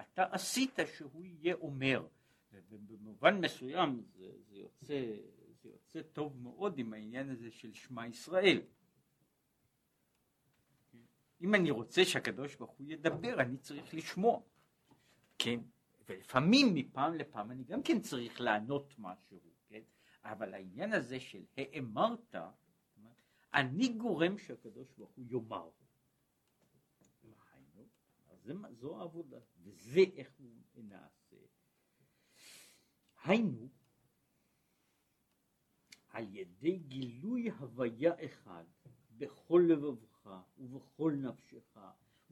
[0.00, 2.06] אתה עשית שהוא יהיה אומר.
[2.52, 5.16] ובמובן מסוים זה, זה, יוצא,
[5.62, 8.60] זה יוצא טוב מאוד עם העניין הזה של שמע ישראל.
[11.40, 14.40] אם אני רוצה שהקדוש ברוך הוא ידבר, אני צריך לשמוע.
[15.38, 15.60] כן,
[16.08, 19.82] ולפעמים מפעם לפעם אני גם כן צריך לענות משהו, כן,
[20.24, 22.34] אבל העניין הזה של האמרת,
[23.54, 25.70] אני גורם שהקדוש ברוך הוא יאמר.
[28.72, 30.30] זו העבודה, וזה איך
[30.74, 31.36] הוא נעשה.
[33.24, 33.68] היינו,
[36.08, 38.64] על ידי גילוי הוויה אחד
[39.16, 41.78] בכל לבבך ובכל נפשך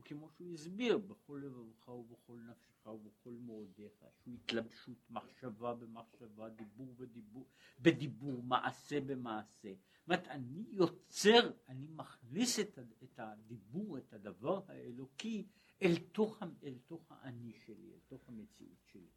[0.05, 7.47] וכמו שהוא הסביר, בכל לבבך ובכל נפשך ובכל מאודיך, שהוא התלבשות מחשבה במחשבה, דיבור בדיבור,
[7.81, 9.75] בדיבור, מעשה במעשה.
[9.75, 15.47] זאת אומרת, אני יוצר, אני מכניס את, את הדיבור, את הדבר האלוקי,
[15.83, 19.11] אל תוך, אל תוך האני שלי, אל תוך המציאות שלי.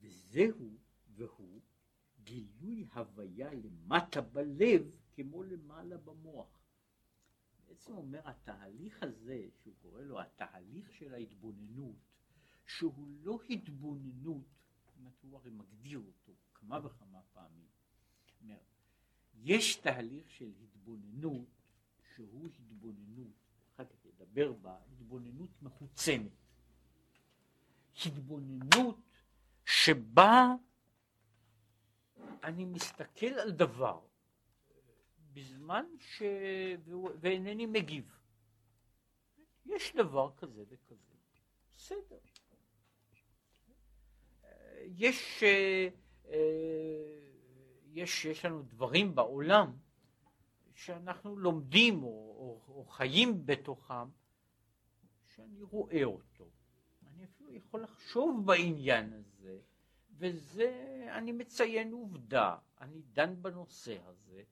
[0.00, 0.78] וזהו,
[1.08, 1.60] והוא,
[2.24, 6.61] גילוי הוויה למטה בלב כמו למעלה במוח.
[7.72, 11.96] בעצם אומר התהליך הזה, שהוא קורא לו התהליך של ההתבוננות,
[12.66, 14.44] שהוא לא התבוננות,
[14.96, 17.66] זאת הוא הרי מגדיר אותו כמה וכמה פעמים.
[18.42, 18.58] אומר,
[19.34, 21.48] יש תהליך של התבוננות
[22.14, 23.32] שהוא התבוננות,
[23.74, 26.32] אחר כך ידבר בה, התבוננות מחוצנת.
[28.06, 29.00] התבוננות
[29.64, 30.54] שבה
[32.42, 34.00] אני מסתכל על דבר
[35.32, 36.22] בזמן ש...
[37.20, 38.18] ואינני מגיב.
[39.66, 41.14] יש דבר כזה וכזה,
[41.76, 42.18] בסדר.
[44.86, 45.88] יש, אה,
[47.92, 49.72] יש, יש לנו דברים בעולם
[50.74, 54.08] שאנחנו לומדים או, או, או חיים בתוכם,
[55.26, 56.50] שאני רואה אותו.
[57.06, 59.58] אני אפילו יכול לחשוב בעניין הזה,
[60.18, 64.42] וזה, אני מציין עובדה, אני דן בנושא הזה,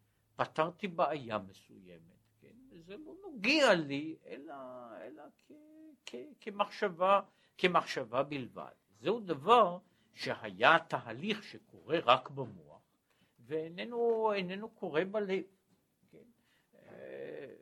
[0.41, 2.57] פתרתי בעיה מסוימת, כן?
[2.71, 4.55] וזה לא נוגע לי אלא,
[5.03, 5.53] אלא כ,
[6.07, 7.21] כ, כמחשבה,
[7.59, 8.73] כמחשבה בלבד.
[9.01, 9.79] זהו דבר
[10.15, 12.83] שהיה תהליך שקורה רק במוח
[13.39, 15.45] ואיננו קורה בלב.
[16.11, 16.29] כן?
[16.75, 17.55] אה,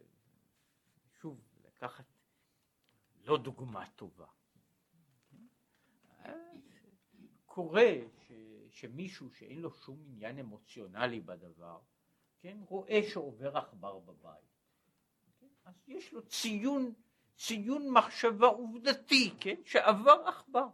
[1.20, 2.05] שוב, לקחת
[3.24, 4.26] לא דוגמה טובה.
[6.24, 6.33] אה,
[7.47, 7.93] קורה
[8.26, 8.33] ש,
[8.70, 11.79] שמישהו שאין לו שום עניין אמוציונלי בדבר,
[12.41, 14.49] כן, רואה שעובר עכבר בבית.
[15.41, 15.47] כן?
[15.64, 16.93] אז יש לו ציון,
[17.36, 20.66] ציון מחשבה עובדתי, כן, שעבר עכבר.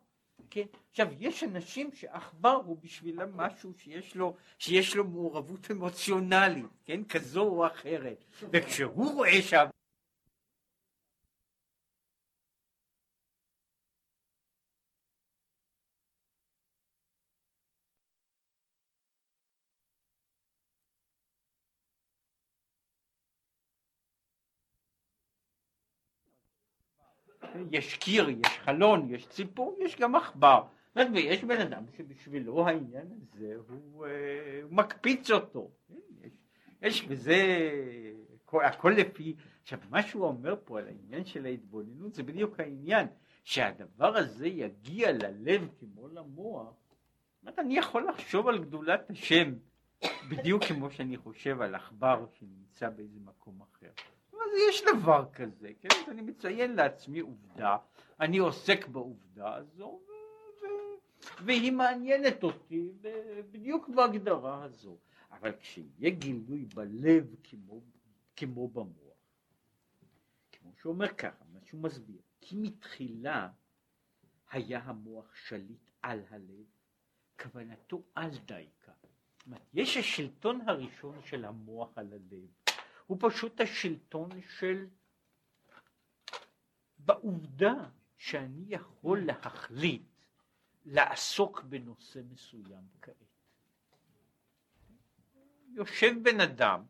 [0.50, 0.66] כן?
[0.90, 7.04] עכשיו, יש אנשים שעכבר הוא בשבילם משהו שיש לו, שיש לו מעורבות אמוציונלית, כן?
[7.04, 8.24] כזו או אחרת.
[8.52, 9.73] וכשהוא רואה שעבר...
[27.70, 30.62] יש קיר, יש חלון, יש ציפור, יש גם עכבר.
[30.96, 35.70] ויש בן אדם שבשבילו העניין הזה הוא, אה, הוא מקפיץ אותו.
[36.22, 36.32] יש,
[36.82, 37.36] יש בזה,
[38.52, 43.06] הכל לפי, עכשיו מה שהוא אומר פה על העניין של ההתבוננות זה בדיוק העניין,
[43.44, 46.74] שהדבר הזה יגיע ללב כמו למוח.
[47.42, 49.54] זאת אני יכול לחשוב על גדולת השם
[50.28, 53.90] בדיוק כמו שאני חושב על עכבר שנמצא באיזה מקום אחר.
[54.68, 56.10] יש דבר כזה, כן?
[56.10, 57.76] אני מציין לעצמי עובדה,
[58.20, 60.00] אני עוסק בעובדה הזו,
[61.44, 62.88] והיא מעניינת אותי
[63.50, 64.96] בדיוק בהגדרה הזו.
[65.30, 67.80] אבל כשיהיה גילוי בלב כמו,
[68.36, 69.14] כמו במוח,
[70.52, 73.48] כמו שאומר ככה, מה שהוא מסביר, כי מתחילה
[74.50, 76.64] היה המוח שליט על הלב,
[77.42, 78.92] כוונתו על דייקה.
[79.74, 82.63] יש השלטון הראשון של המוח על הלב,
[83.06, 84.28] הוא פשוט השלטון
[84.58, 84.86] של
[86.98, 90.22] בעובדה שאני יכול להחליט
[90.84, 93.14] לעסוק בנושא מסוים כעת.
[95.74, 96.84] יושב בן אדם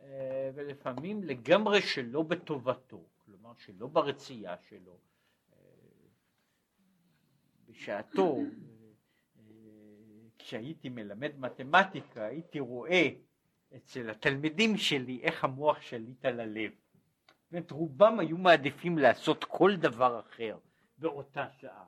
[0.00, 4.98] אה, ולפעמים לגמרי שלא בטובתו, כלומר שלא ברצייה שלו.
[5.52, 5.58] אה,
[7.68, 8.38] בשעתו,
[9.38, 9.42] אה,
[10.38, 13.08] כשהייתי מלמד מתמטיקה, הייתי רואה
[13.76, 16.72] אצל התלמידים שלי איך המוח שליט על הלב.
[17.50, 20.58] זאת רובם היו מעדיפים לעשות כל דבר אחר
[20.98, 21.84] באותה שעה,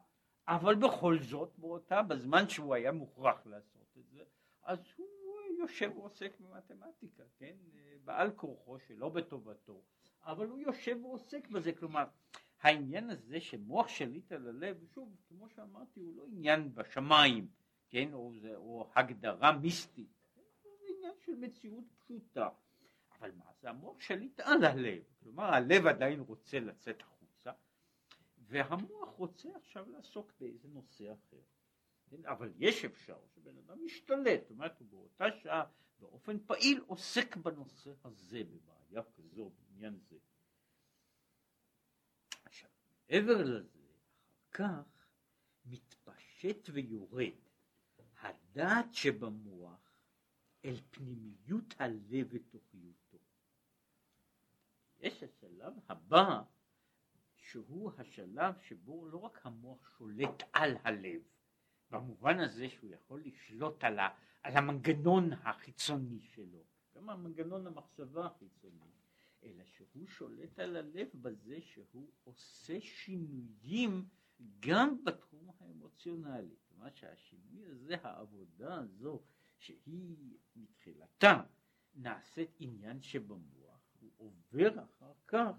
[0.48, 4.22] אבל בכל זאת באותה, בזמן שהוא היה מוכרח לעשות את זה,
[4.64, 5.06] אז הוא
[5.58, 7.54] יושב ועוסק במתמטיקה, כן?
[8.04, 9.82] בעל כורחו שלא בטובתו,
[10.24, 12.04] אבל הוא יושב ועוסק בזה, כלומר
[12.60, 17.46] העניין הזה שמוח שליט על הלב, שוב, כמו שאמרתי, הוא לא עניין בשמיים,
[17.88, 18.12] כן?
[18.12, 20.21] או, זה, או הגדרה מיסטית,
[21.02, 22.48] עניין של מציאות פשוטה.
[23.18, 27.52] אבל מה זה המוח שליט על הלב, כלומר הלב עדיין רוצה לצאת החוצה,
[28.38, 31.40] והמוח רוצה עכשיו לעסוק באיזה נושא אחר.
[32.10, 32.26] כן?
[32.26, 35.64] אבל יש אפשר שבן אדם ישתלט, זאת אומרת הוא באותה שעה
[35.98, 40.16] באופן פעיל עוסק בנושא הזה, בבעיה כזו, בעניין זה.
[42.44, 42.70] עכשיו,
[43.08, 43.78] מעבר לזה,
[44.52, 45.06] אחר כך
[45.64, 47.34] מתפשט ויורד
[48.20, 49.81] הדעת שבמוח
[50.64, 53.18] אל פנימיות הלב ותוכיותו.
[55.00, 56.42] יש השלב הבא,
[57.36, 61.22] שהוא השלב שבו לא רק המוח שולט על הלב,
[61.90, 64.08] במובן הזה שהוא יכול לשלוט על, ה,
[64.42, 68.90] על המנגנון החיצוני שלו, גם המנגנון המחשבה החיצוני,
[69.44, 74.08] אלא שהוא שולט על הלב בזה שהוא עושה שינויים
[74.60, 76.56] גם בתחום האמוציונלי.
[76.68, 79.22] כלומר שהשינוי הזה, העבודה הזו,
[79.62, 81.42] שהיא מתחילתה
[81.94, 85.50] נעשית עניין שבמוח, הוא עובר אחר כך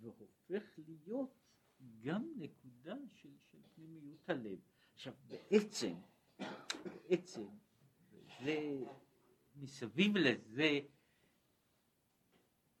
[0.00, 1.30] והופך להיות
[2.00, 4.58] גם נקודה של, של פנימיות הלב.
[4.94, 5.94] עכשיו בעצם,
[6.84, 7.46] בעצם,
[8.44, 8.80] זה,
[9.56, 10.80] מסביב לזה,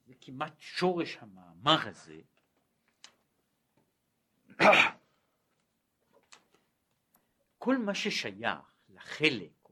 [0.06, 2.20] זה כמעט שורש המאמר הזה,
[7.58, 9.63] כל מה ששייך לחלק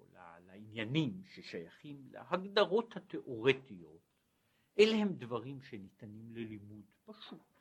[0.73, 4.01] או לעניינים ששייכים להגדרות התיאורטיות,
[4.79, 7.61] אלה הם דברים שניתנים ללימוד פשוט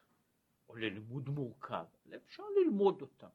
[0.69, 1.85] או ללימוד מורכב,
[2.15, 3.29] אפשר ללמוד אותם.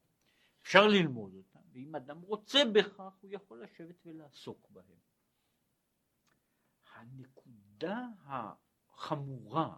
[0.62, 4.98] אפשר ללמוד אותם, ואם אדם רוצה בכך הוא יכול לשבת ולעסוק בהם.
[6.94, 9.76] הנקודה החמורה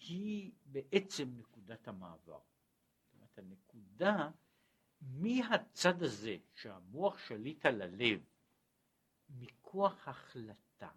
[0.00, 2.40] היא בעצם נקודת המעבר.
[2.40, 4.30] זאת אומרת, הנקודה
[5.00, 8.20] מהצד הזה שהמוח שליט על הלב
[9.30, 10.90] מכוח החלטה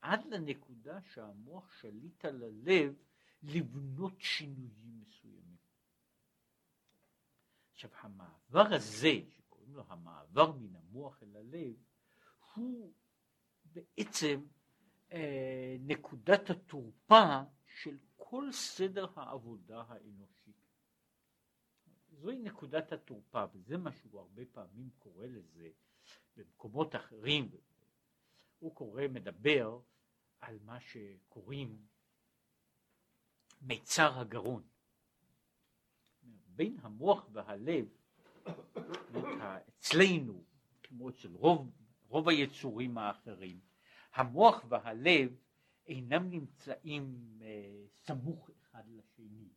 [0.00, 2.94] עד לנקודה שהמוח שליט על הלב
[3.42, 5.56] לבנות שינויים מסוימים.
[7.72, 11.74] עכשיו המעבר הזה שקוראים לו המעבר מן המוח אל הלב
[12.54, 12.92] הוא
[13.64, 14.40] בעצם
[15.12, 20.52] אה, נקודת התורפה של כל סדר העבודה האנושי.
[22.10, 25.70] זוהי נקודת התורפה וזה מה שהוא הרבה פעמים קורא לזה
[26.36, 27.50] במקומות אחרים
[28.58, 29.80] הוא קורא מדבר
[30.40, 31.78] על מה שקוראים
[33.60, 34.62] מיצר הגרון.
[36.46, 37.86] בין המוח והלב
[39.68, 40.44] אצלנו
[40.82, 41.70] כמו אצל רוב,
[42.08, 43.60] רוב היצורים האחרים
[44.14, 45.36] המוח והלב
[45.86, 49.48] אינם נמצאים אה, סמוך אחד לשני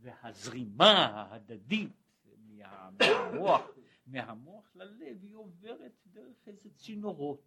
[0.00, 1.92] והזרימה ההדדית
[2.38, 3.60] מהמוח,
[4.06, 7.42] מהמוח ללב היא עוברת דרך איזה צינורות.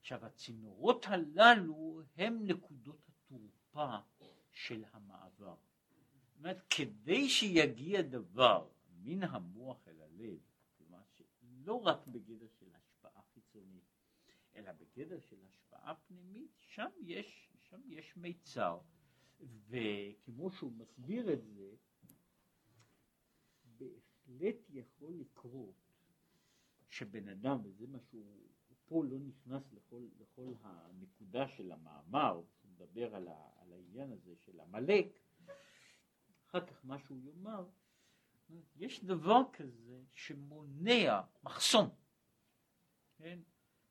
[0.00, 3.98] עכשיו הצינורות הללו הם נקודות התורפה
[4.52, 5.56] של המעבר.
[6.26, 10.38] זאת אומרת, כדי שיגיע דבר מן המוח אל הלב,
[10.78, 13.84] כלומר שלא רק בגדר של השפעה חיצונית,
[14.56, 18.78] אלא בגדר של השפעה פנימית, שם יש, שם יש מיצר.
[19.68, 21.74] וכמו שהוא מסביר את זה,
[24.26, 25.74] בהחלט יכול לקרות
[26.88, 32.70] שבן אדם, וזה מה שהוא, הוא פה לא נכנס לכל, לכל הנקודה של המאמר, הוא
[32.70, 35.06] מדבר על, ה, על העניין הזה של עמלק,
[36.46, 37.68] אחר כך מה שהוא יאמר,
[38.76, 41.88] יש דבר כזה שמונע, מחסום,
[43.16, 43.38] כן?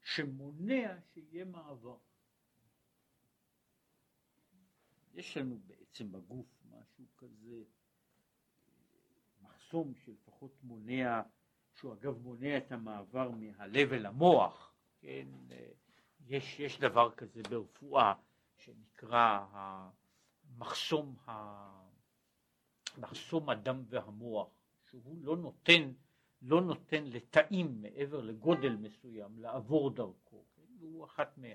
[0.02, 1.98] שמונע שיהיה מעבר.
[5.14, 7.64] יש לנו בעצם בגוף משהו כזה,
[9.66, 11.22] מחסום שלפחות מונע,
[11.76, 15.28] שהוא אגב מונע את המעבר מהלב אל המוח, כן,
[16.28, 18.14] יש, יש דבר כזה ברפואה
[18.58, 21.16] שנקרא המחסום,
[22.98, 24.48] מחסום הדם והמוח,
[24.90, 25.92] שהוא לא נותן,
[26.42, 31.48] לא נותן לתאים מעבר לגודל מסוים לעבור דרכו, כן, והוא אחת מה...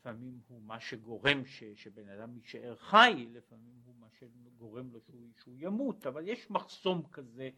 [0.00, 5.28] לפעמים הוא מה שגורם ש, שבן אדם יישאר חי, לפעמים הוא מה שגורם לו שהוא,
[5.42, 7.50] שהוא ימות, אבל יש מחסום כזה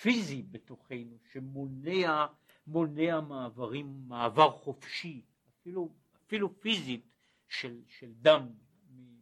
[0.00, 2.26] פיזי בתוכנו שמונע
[2.66, 5.22] מונע מעברים, מעבר חופשי,
[5.60, 5.92] אפילו,
[6.26, 7.06] אפילו פיזית,
[7.48, 8.48] של, של דם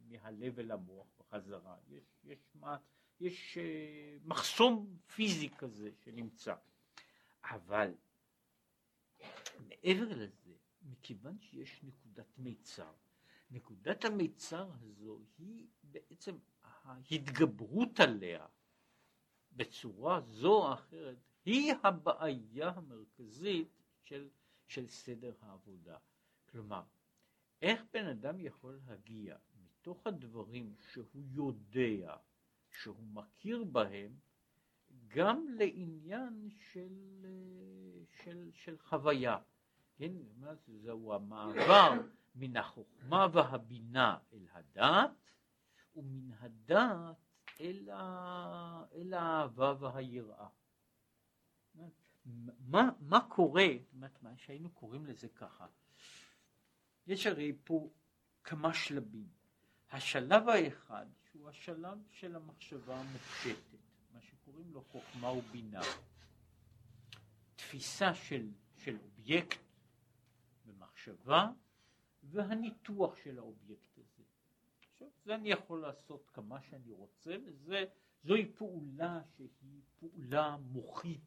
[0.07, 1.75] מהלב אל המוח בחזרה.
[1.89, 2.39] יש, יש,
[3.19, 6.55] יש אה, מחסום פיזי כזה שנמצא.
[7.43, 7.93] אבל
[9.67, 10.44] מעבר לזה,
[10.85, 12.93] מכיוון שיש נקודת מיצר,
[13.51, 18.45] נקודת המיצר הזו היא בעצם ההתגברות עליה
[19.51, 23.67] בצורה זו או אחרת היא הבעיה המרכזית
[24.03, 24.29] של,
[24.67, 25.97] של סדר העבודה.
[26.51, 26.83] כלומר,
[27.61, 32.15] איך בן אדם יכול להגיע מתוך הדברים שהוא יודע,
[32.71, 34.15] שהוא מכיר בהם,
[35.07, 37.25] גם לעניין של,
[38.23, 39.37] של, של חוויה.
[39.97, 40.11] כן,
[40.67, 41.91] זהו המעבר
[42.35, 45.11] מן החוכמה והבינה אל הדעת,
[45.95, 47.15] ומן הדעת
[47.61, 48.83] אל, ה...
[48.93, 50.47] אל האהבה והיראה.
[52.67, 55.67] מה, מה קורה, מה שהיינו קוראים לזה ככה,
[57.07, 57.89] יש הרי פה
[58.43, 59.27] כמה שלבים.
[59.91, 63.77] השלב האחד שהוא השלב של המחשבה המופשטת,
[64.13, 65.81] מה שקוראים לו חוכמה ובינה,
[67.55, 69.64] תפיסה של, של אובייקט
[71.07, 71.51] במחשבה
[72.23, 74.23] והניתוח של האובייקט הזה.
[74.91, 77.85] עכשיו זה אני יכול לעשות כמה שאני רוצה וזה
[78.23, 81.21] זוהי פעולה שהיא פעולה מוחית,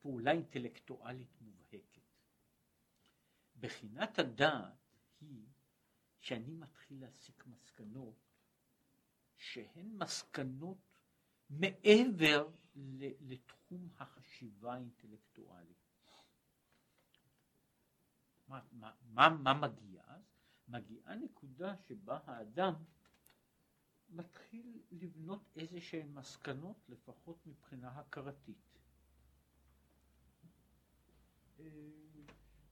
[0.00, 2.00] פעולה אינטלקטואלית מובהקת.
[3.60, 5.46] בחינת הדעת היא
[6.20, 8.14] שאני מתחיל להסיק מסקנות
[9.36, 10.78] שהן מסקנות
[11.50, 12.48] מעבר
[13.20, 15.93] לתחום החשיבה האינטלקטואלית.
[18.48, 20.22] מה, מה, מה, מה מגיע אז?
[20.68, 22.74] מגיעה נקודה שבה האדם
[24.08, 28.78] מתחיל לבנות איזה שהן מסקנות לפחות מבחינה הכרתית.
[31.60, 31.64] אה,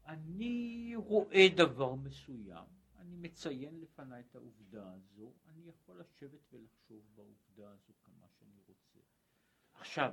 [0.06, 2.64] אני רואה דבר מסוים,
[2.98, 8.98] אני מציין לפניי את העובדה הזו, אני יכול לשבת ולחשוב בעובדה הזו כמה שאני רוצה.
[9.74, 10.12] עכשיו,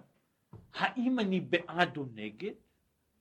[0.74, 2.54] האם אני בעד או נגד?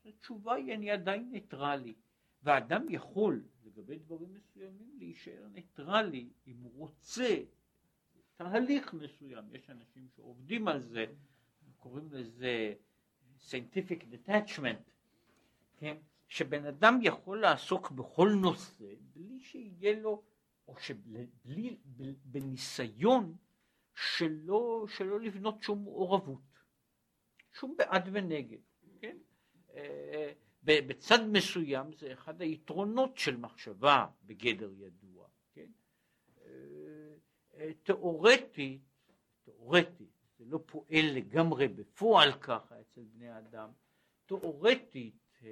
[0.04, 1.94] התשובה היא אני עדיין ניטרלי,
[2.42, 7.36] ואדם יכול לגבי דברים מסוימים להישאר ניטרלי אם הוא רוצה
[8.36, 11.06] תהליך מסוים, יש אנשים שעובדים על זה,
[11.76, 12.74] קוראים לזה
[13.38, 14.90] scientific detachment,
[15.76, 15.96] כן?
[16.28, 20.22] שבן אדם יכול לעסוק בכל נושא בלי שיהיה לו,
[20.68, 21.76] או שבלי,
[22.24, 23.36] בניסיון
[23.94, 26.40] שלא, שלא לבנות שום מעורבות,
[27.52, 28.58] שום בעד ונגד,
[29.00, 29.16] כן?
[30.68, 35.70] אה, בצד מסוים זה אחד היתרונות של מחשבה בגדר ידוע, כן?
[36.44, 36.50] אה,
[37.54, 38.82] אה, תיאורטית,
[39.44, 43.70] תיאורטית, זה לא פועל לגמרי בפועל ככה אצל בני אדם,
[44.26, 45.42] תיאורטית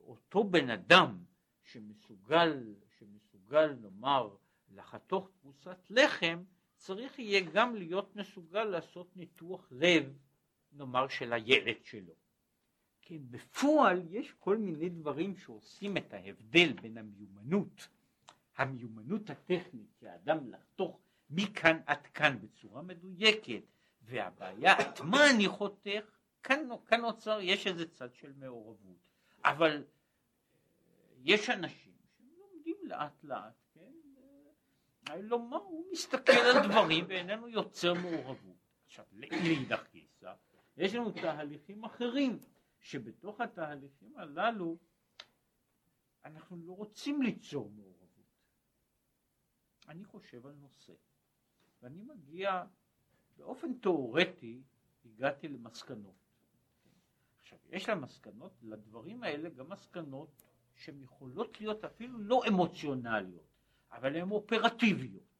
[0.00, 1.24] אותו בן אדם
[1.62, 4.36] שמסוגל, שמסוגל נאמר
[4.70, 6.42] לחתוך פרוסת לחם,
[6.76, 10.18] צריך יהיה גם להיות מסוגל לעשות ניתוח לב,
[10.72, 12.19] נאמר, של הילד שלו.
[13.10, 17.88] כן, בפועל יש כל מיני דברים שעושים את ההבדל בין המיומנות,
[18.56, 21.00] המיומנות הטכנית שהאדם לחתוך
[21.30, 23.62] מכאן עד כאן בצורה מדויקת,
[24.02, 26.04] והבעיה עד מה אני חותך,
[26.42, 28.98] כאן, כאן נוצר, יש איזה צד של מעורבות,
[29.44, 29.84] אבל
[31.18, 38.56] יש אנשים שלומדים לאט לאט, כן, לומר, הוא מסתכל על דברים ואיננו יוצר מעורבות.
[38.86, 40.32] עכשיו, לאידך גיסא,
[40.76, 42.38] יש לנו תהליכים אחרים,
[42.80, 44.76] שבתוך התהליכים הללו
[46.24, 48.00] אנחנו לא רוצים ליצור מעורבות.
[49.88, 50.92] אני חושב על נושא,
[51.82, 52.64] ואני מגיע,
[53.36, 54.62] באופן תיאורטי,
[55.04, 56.14] הגעתי למסקנות.
[57.40, 60.42] עכשיו, יש למסקנות, לדברים האלה גם מסקנות
[60.74, 63.46] שהן יכולות להיות אפילו לא אמוציונליות,
[63.92, 65.30] אבל הן אופרטיביות.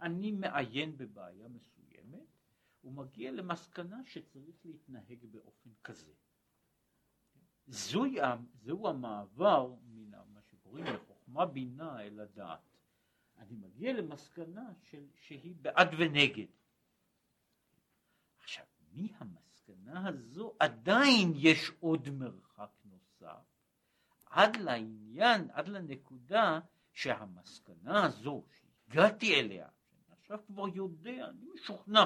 [0.00, 1.75] אני מעיין בבעיה מסוימת
[2.86, 6.12] ומגיע למסקנה שצריך להתנהג באופן כזה.
[7.66, 8.16] זוהי,
[8.62, 12.60] זהו המעבר מן מה שקוראים לחוכמה בינה אל הדעת.
[13.38, 16.46] אני מגיע למסקנה של, שהיא בעד ונגד.
[18.38, 23.44] עכשיו, מהמסקנה הזו עדיין יש עוד מרחק נוסף
[24.26, 26.60] עד לעניין, עד לנקודה
[26.92, 32.04] שהמסקנה הזו שהגעתי אליה, שאני עכשיו כבר יודע, אני משוכנע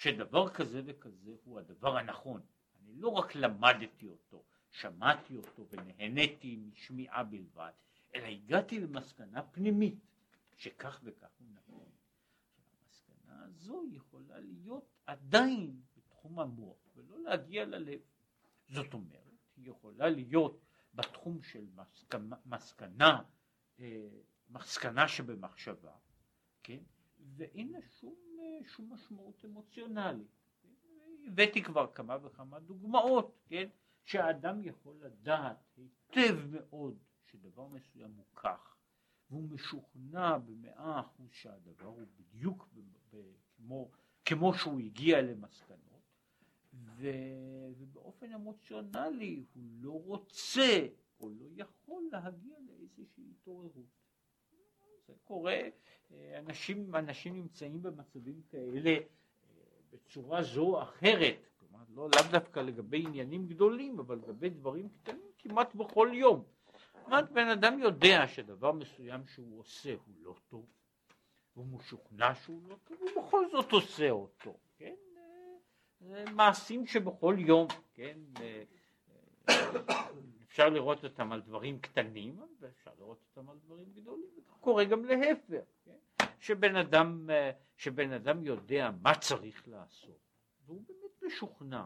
[0.00, 2.40] שדבר כזה וכזה הוא הדבר הנכון.
[2.82, 7.70] אני לא רק למדתי אותו, שמעתי אותו ונהניתי משמיעה בלבד,
[8.14, 9.98] אלא הגעתי למסקנה פנימית
[10.56, 11.88] שכך וכך הוא נכון.
[12.82, 18.00] המסקנה הזו יכולה להיות עדיין בתחום המוח ולא להגיע ללב.
[18.68, 20.60] זאת אומרת, היא יכולה להיות
[20.94, 23.22] בתחום של מסקנה, מסקנה,
[23.80, 24.08] אה,
[24.50, 25.92] מסקנה שבמחשבה,
[26.62, 26.80] כן?
[27.36, 30.40] ואין לה שום, אה, שום משמעות אמוציונלית.
[31.26, 33.68] הבאתי כבר כמה וכמה דוגמאות, כן?
[34.04, 38.76] שהאדם יכול לדעת היטב מאוד שדבר מסוים הוא כך,
[39.30, 42.68] והוא משוכנע במאה אחוז שהדבר הוא בדיוק
[43.56, 43.90] כמו,
[44.24, 45.80] כמו שהוא הגיע למסקנות.
[46.74, 47.10] ו...
[47.76, 50.86] ובאופן אמוציונלי הוא לא רוצה
[51.20, 54.00] או לא יכול להגיע לאיזושהי התעוררות.
[55.10, 55.58] זה קורה,
[56.38, 59.00] אנשים, אנשים נמצאים במצבים כאלה אה,
[59.92, 65.30] בצורה זו או אחרת, כלומר לא לאו דווקא לגבי עניינים גדולים, אבל לגבי דברים קטנים
[65.38, 66.44] כמעט בכל יום.
[67.04, 70.66] כמעט בן אדם יודע שדבר מסוים שהוא עושה הוא לא טוב,
[71.56, 74.94] והוא משוכנע שהוא לא טוב, ובכל זאת עושה אותו, כן?
[76.00, 78.62] זה מעשים שבכל יום, כן, אה,
[80.60, 84.30] אפשר לראות אותם על דברים קטנים, ואפשר לדורות אותם על דברים גדולים,
[84.60, 86.26] קורה גם להפך, כן?
[86.38, 90.20] שבן אדם, אה, שבן אדם יודע מה צריך לעשות,
[90.66, 91.84] והוא באמת משוכנע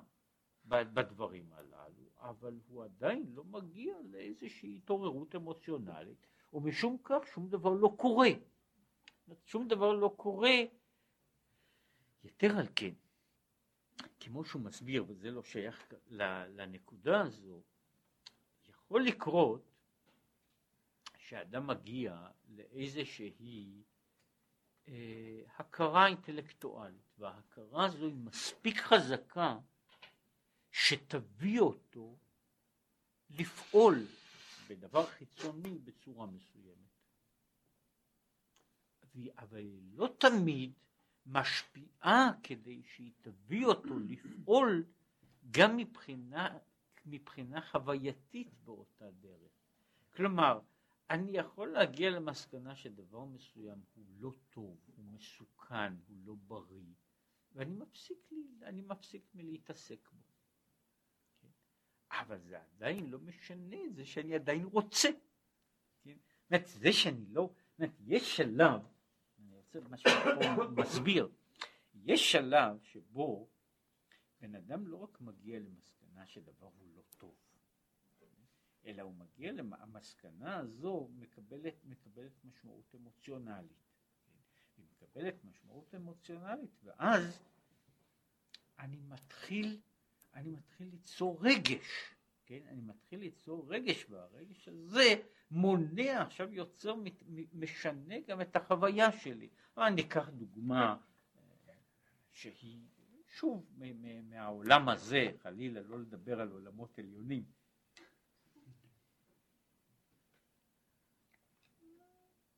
[0.64, 7.94] בדברים הללו, אבל הוא עדיין לא מגיע לאיזושהי התעוררות אמוציונלית, ומשום כך שום דבר לא
[7.96, 8.30] קורה.
[9.44, 10.56] שום דבר לא קורה.
[12.24, 12.94] יתר על כן,
[14.20, 15.92] כמו שהוא מסביר, וזה לא שייך
[16.56, 17.62] לנקודה הזו,
[18.94, 19.62] יכול לקרות
[21.18, 23.82] שאדם מגיע לאיזושהי
[24.88, 29.58] אה, הכרה אינטלקטואלית, וההכרה הזו היא מספיק חזקה
[30.70, 32.16] שתביא אותו
[33.30, 34.06] לפעול
[34.68, 36.74] בדבר חיצוני בצורה מסוימת.
[39.38, 40.72] אבל היא לא תמיד
[41.26, 44.84] משפיעה כדי שהיא תביא אותו לפעול
[45.50, 46.58] גם מבחינה,
[47.06, 49.52] מבחינה חווייתית באותה דרך.
[50.10, 50.60] כלומר,
[51.10, 56.94] אני יכול להגיע למסקנה שדבר מסוים הוא לא טוב, הוא מסוכן, הוא לא בריא,
[57.52, 60.22] ואני מפסיק, לי, מפסיק מלהתעסק בו.
[61.40, 61.48] כן?
[62.10, 65.08] אבל זה עדיין לא משנה את זה שאני עדיין רוצה.
[66.02, 66.16] כן?
[66.50, 68.80] זאת זה שאני לא, זאת יש שלב,
[69.38, 70.10] אני רוצה משהו
[70.56, 71.28] פה מסביר,
[71.94, 73.48] יש שלב שבו
[74.40, 75.93] בן אדם לא רק מגיע למסקנה
[76.26, 77.34] שדבר הוא לא טוב,
[78.86, 83.84] אלא הוא מגיע למסקנה הזו מקבלת, מקבלת משמעות אמוציונלית.
[84.76, 87.42] היא מקבלת משמעות אמוציונלית ואז
[88.78, 89.80] אני מתחיל,
[90.34, 92.14] אני מתחיל ליצור רגש,
[92.46, 92.60] כן?
[92.68, 95.14] אני מתחיל ליצור רגש והרגש הזה
[95.50, 96.94] מונע, עכשיו יוצר,
[97.52, 99.48] משנה גם את החוויה שלי.
[99.76, 100.96] אבל אקח דוגמה
[101.36, 101.74] אה,
[102.32, 102.80] שהיא
[103.34, 103.70] שוב
[104.22, 107.44] מהעולם הזה, חלילה לא לדבר על עולמות עליונים.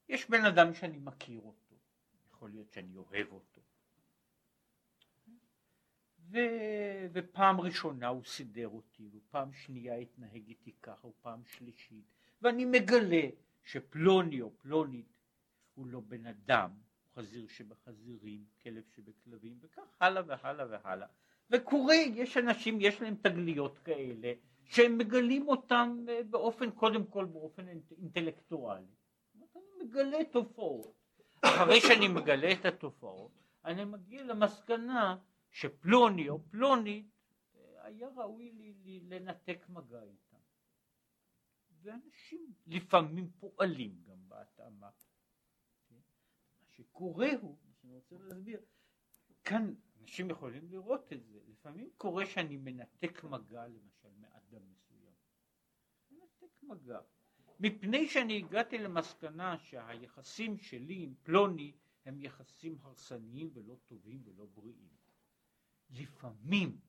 [0.08, 1.74] יש בן אדם שאני מכיר אותו,
[2.30, 3.60] יכול להיות שאני אוהב אותו.
[6.18, 6.38] ו...
[7.12, 12.04] ופעם ראשונה הוא סידר אותי, ופעם שנייה התנהג איתי ככה, ופעם שלישית,
[12.42, 13.28] ואני מגלה
[13.64, 15.12] שפלוני או פלונית
[15.74, 16.70] הוא לא בן אדם,
[17.16, 21.08] חזיר שבחזירים, כלב שבכלבים, וכך הלאה והלאה והלאה.
[21.50, 24.32] וקורה, יש אנשים, יש להם תגליות כאלה,
[24.64, 28.86] שהם מגלים אותם אה, באופן, קודם כל באופן אינטלקטואלי.
[29.80, 30.94] מגלה תופעות.
[31.40, 33.32] אחרי שאני מגלה את התופעות,
[33.64, 35.16] אני מגיע למסקנה
[35.50, 37.06] שפלוני או פלונית
[37.54, 40.36] אה, היה ראוי לי, לי לנתק מגע איתם.
[41.82, 44.90] ואנשים לפעמים פועלים גם בהתאמה.
[46.76, 48.60] שקורה הוא, מה שאני רוצה להסביר,
[49.44, 55.12] כאן אנשים יכולים לראות את זה, לפעמים קורה שאני מנתק מגע למשל מאדם מסוים.
[56.10, 57.00] מנתק מגע.
[57.60, 61.72] מפני שאני הגעתי למסקנה שהיחסים שלי עם פלוני
[62.04, 64.96] הם יחסים הרסניים ולא טובים ולא בריאים.
[65.90, 66.80] לפעמים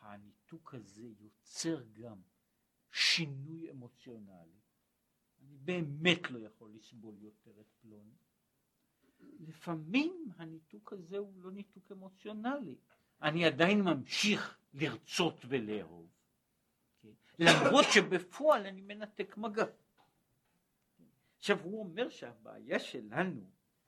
[0.00, 2.20] הניתוק הזה יוצר גם
[2.92, 4.60] שינוי אמוציונלי.
[5.40, 8.14] אני באמת לא יכול לסבול יותר את פלוני.
[9.40, 12.74] לפעמים הניתוק הזה הוא לא ניתוק אמוציונלי.
[13.22, 16.06] אני עדיין ממשיך לרצות ולאהוב.
[17.38, 19.64] למרות שבפועל אני מנתק מגע.
[21.38, 23.40] עכשיו הוא אומר שהבעיה שלנו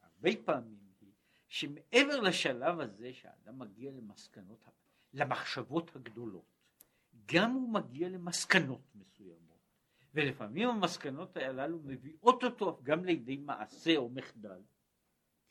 [0.03, 1.13] הרבה פעמים היא
[1.49, 4.69] שמעבר לשלב הזה שהאדם מגיע למסקנות,
[5.13, 6.45] למחשבות הגדולות,
[7.27, 9.61] גם הוא מגיע למסקנות מסוימות,
[10.15, 14.61] ולפעמים המסקנות הללו מביאות אותו גם לידי מעשה או מחדל,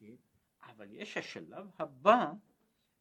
[0.02, 0.16] כן?
[0.64, 2.34] אבל יש השלב הבא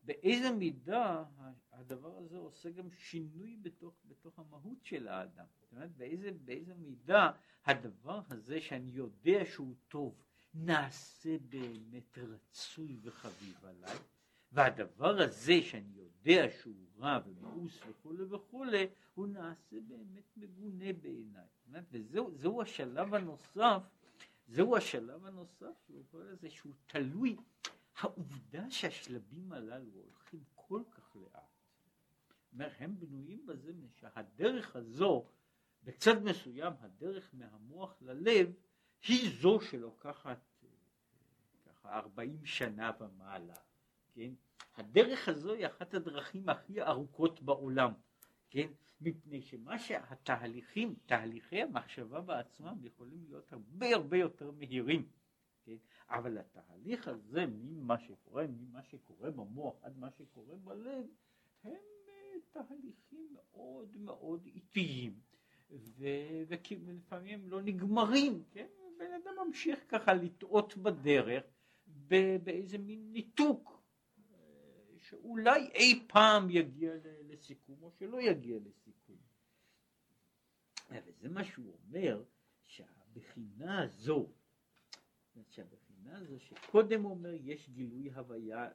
[0.03, 1.25] באיזה מידה
[1.73, 5.45] הדבר הזה עושה גם שינוי בתוך, בתוך המהות של האדם.
[5.61, 7.31] זאת אומרת, באיזה, באיזה מידה
[7.65, 10.23] הדבר הזה שאני יודע שהוא טוב,
[10.55, 13.97] נעשה באמת רצוי וחביב עליי,
[14.53, 21.47] והדבר הזה שאני יודע שהוא רע ומאוס וכולי וכולי, הוא נעשה באמת מגונה בעיניי.
[21.91, 23.83] וזהו השלב הנוסף,
[24.51, 27.37] זהו השלב הנוסף שהוא קורא לזה שהוא תלוי
[27.97, 31.43] העובדה שהשלבים הללו הולכים כל כך לאט,
[32.53, 35.27] אומר, הם בנויים בזה שהדרך הזו,
[35.85, 38.53] בצד מסוים הדרך מהמוח ללב,
[39.09, 40.39] היא זו שלוקחת
[41.67, 43.57] ככה 40 שנה ומעלה,
[44.15, 44.31] כן?
[44.77, 47.93] הדרך הזו היא אחת הדרכים הכי ארוכות בעולם,
[48.51, 48.69] כן?
[49.01, 55.09] מפני שמה שהתהליכים, תהליכי המחשבה בעצמם יכולים להיות הרבה הרבה יותר מהירים.
[55.65, 55.77] כן?
[56.09, 61.07] אבל התהליך הזה ממה שקורה, ממה שקורה במוח עד מה שקורה בלב,
[61.65, 61.73] הם
[62.09, 65.21] אה, תהליכים מאוד מאוד איטיים.
[65.99, 68.67] ולפעמים לא נגמרים, כן?
[68.99, 71.45] בן אדם ממשיך ככה לטעות בדרך
[72.45, 73.80] באיזה מין ניתוק
[75.11, 76.93] שאולי אי פעם יגיע
[77.29, 79.17] לסיכום או שלא יגיע לסיכום.
[80.91, 82.23] וזה מה שהוא אומר,
[82.67, 84.29] שהבחינה הזו,
[85.49, 88.69] שהבחינה הזו שקודם אומר יש גילוי הוויה,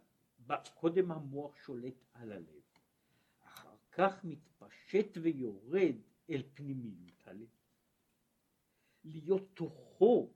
[0.73, 2.61] קודם המוח שולט על הלב,
[3.43, 5.95] אחר כך מתפשט ויורד
[6.29, 7.47] אל פנימיות הלב.
[9.03, 10.33] להיות תוכו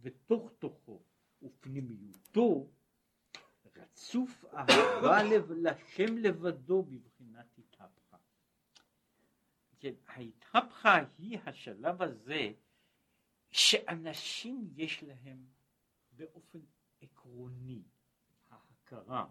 [0.00, 1.02] ותוך תוכו
[1.42, 2.70] ופנימיותו
[4.04, 8.16] רצוף אהבה לשם לבדו בבחינת התהפכה.
[9.80, 12.52] כן, ההתהפכה היא השלב הזה
[13.50, 15.46] שאנשים יש להם
[16.12, 16.58] באופן
[17.00, 17.82] עקרוני
[18.50, 19.26] ההכרה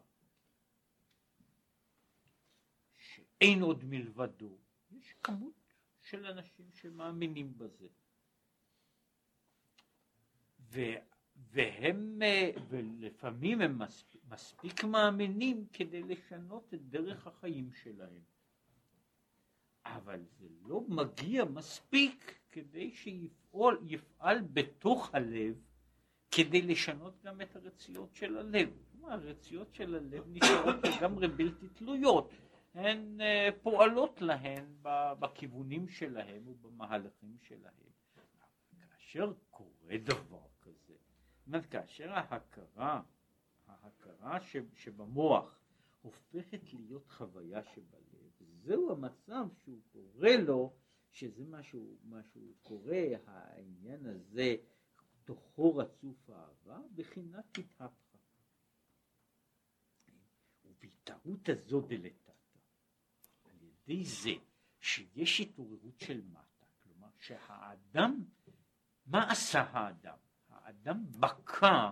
[2.97, 4.57] שאין עוד מלבדו,
[4.91, 7.87] יש כמות של אנשים שמאמינים בזה.
[11.35, 12.21] והם,
[12.69, 18.21] ולפעמים הם מספיק, מספיק מאמינים כדי לשנות את דרך החיים שלהם.
[19.85, 25.55] אבל זה לא מגיע מספיק כדי שיפעל יפעל בתוך הלב
[26.31, 28.69] כדי לשנות גם את הרציות של הלב.
[29.03, 32.33] הרציות של הלב נשארות לגמרי בלתי תלויות.
[32.73, 34.65] הן אה, פועלות להן
[35.19, 37.73] בכיוונים שלהם ובמהלכים שלהם.
[38.79, 40.52] כאשר קורה דבר
[41.47, 43.01] אומרת, כאשר ההכרה,
[43.67, 44.37] ההכרה
[44.75, 45.59] שבמוח
[46.01, 48.31] הופכת להיות חוויה שבלב,
[48.63, 50.73] זהו המצב שהוא קורא לו,
[51.11, 52.95] שזה משהו, משהו קורא,
[53.27, 54.55] העניין הזה,
[55.23, 58.17] תוכו רצוף אהבה, בחינת תתהפכה.
[60.65, 62.23] ובהתערות הזו דלת
[63.87, 64.31] ידי זה
[64.79, 68.25] שיש התעוררות של מטה, כלומר שהאדם,
[69.05, 70.17] מה עשה האדם?
[70.63, 71.91] האדם בקע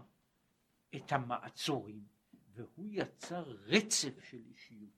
[0.96, 2.04] את המעצורים
[2.54, 4.90] והוא יצר רצף של אישיות.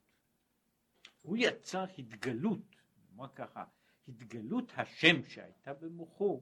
[1.22, 2.76] הוא יצר התגלות,
[3.10, 3.64] נאמר ככה,
[4.08, 6.42] התגלות השם שהייתה במוחו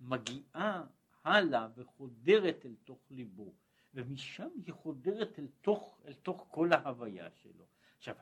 [0.00, 0.84] מגיעה
[1.24, 3.54] הלאה וחודרת אל תוך ליבו
[3.94, 7.64] ומשם היא חודרת אל תוך, אל תוך כל ההוויה שלו.
[7.96, 8.14] עכשיו,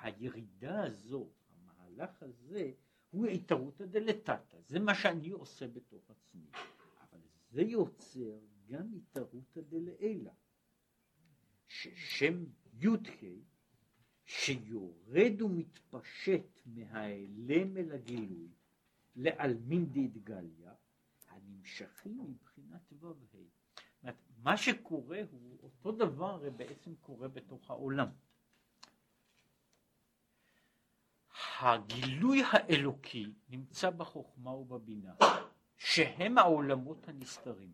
[0.00, 2.72] הירידה הזו, המהלך הזה,
[3.10, 6.50] הוא התערותא דלתתא, זה מה שאני עושה בתוך עצמי,
[7.54, 10.30] זה יוצר גם התערותא דלעילא,
[11.68, 12.44] ששם
[12.80, 13.22] י"ק
[14.24, 18.48] שיורד ומתפשט מהאלם אל הגילוי
[19.16, 20.74] לעלמין דאתגליה,
[21.28, 24.10] הנמשכים מבחינת ו"ה.
[24.42, 28.08] מה שקורה הוא אותו דבר בעצם קורה בתוך העולם.
[31.60, 35.14] הגילוי האלוקי נמצא בחוכמה ובבינה,
[35.84, 37.72] שהם העולמות הנסתרים.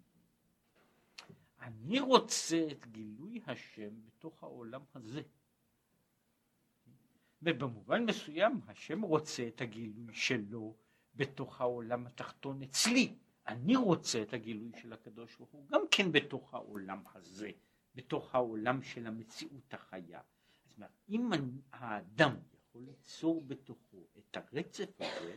[1.60, 5.22] אני רוצה את גילוי השם בתוך העולם הזה.
[7.42, 10.76] ובמובן מסוים השם רוצה את הגילוי שלו
[11.14, 13.14] בתוך העולם התחתון אצלי.
[13.46, 17.50] אני רוצה את הגילוי של הקדוש ברוך הוא גם כן בתוך העולם הזה,
[17.94, 20.20] בתוך העולם של המציאות החיה.
[20.64, 21.30] זאת אומרת, אם
[21.72, 25.36] האדם יכול ליצור בתוכו את הרצף הזה,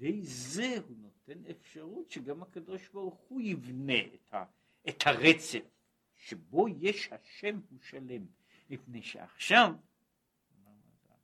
[0.00, 4.44] ידי זה הוא נותן אפשרות שגם הקדוש ברוך הוא יבנה את, ה,
[4.88, 5.64] את הרצף
[6.16, 8.26] שבו יש השם הוא שלם,
[8.70, 9.72] מפני שעכשיו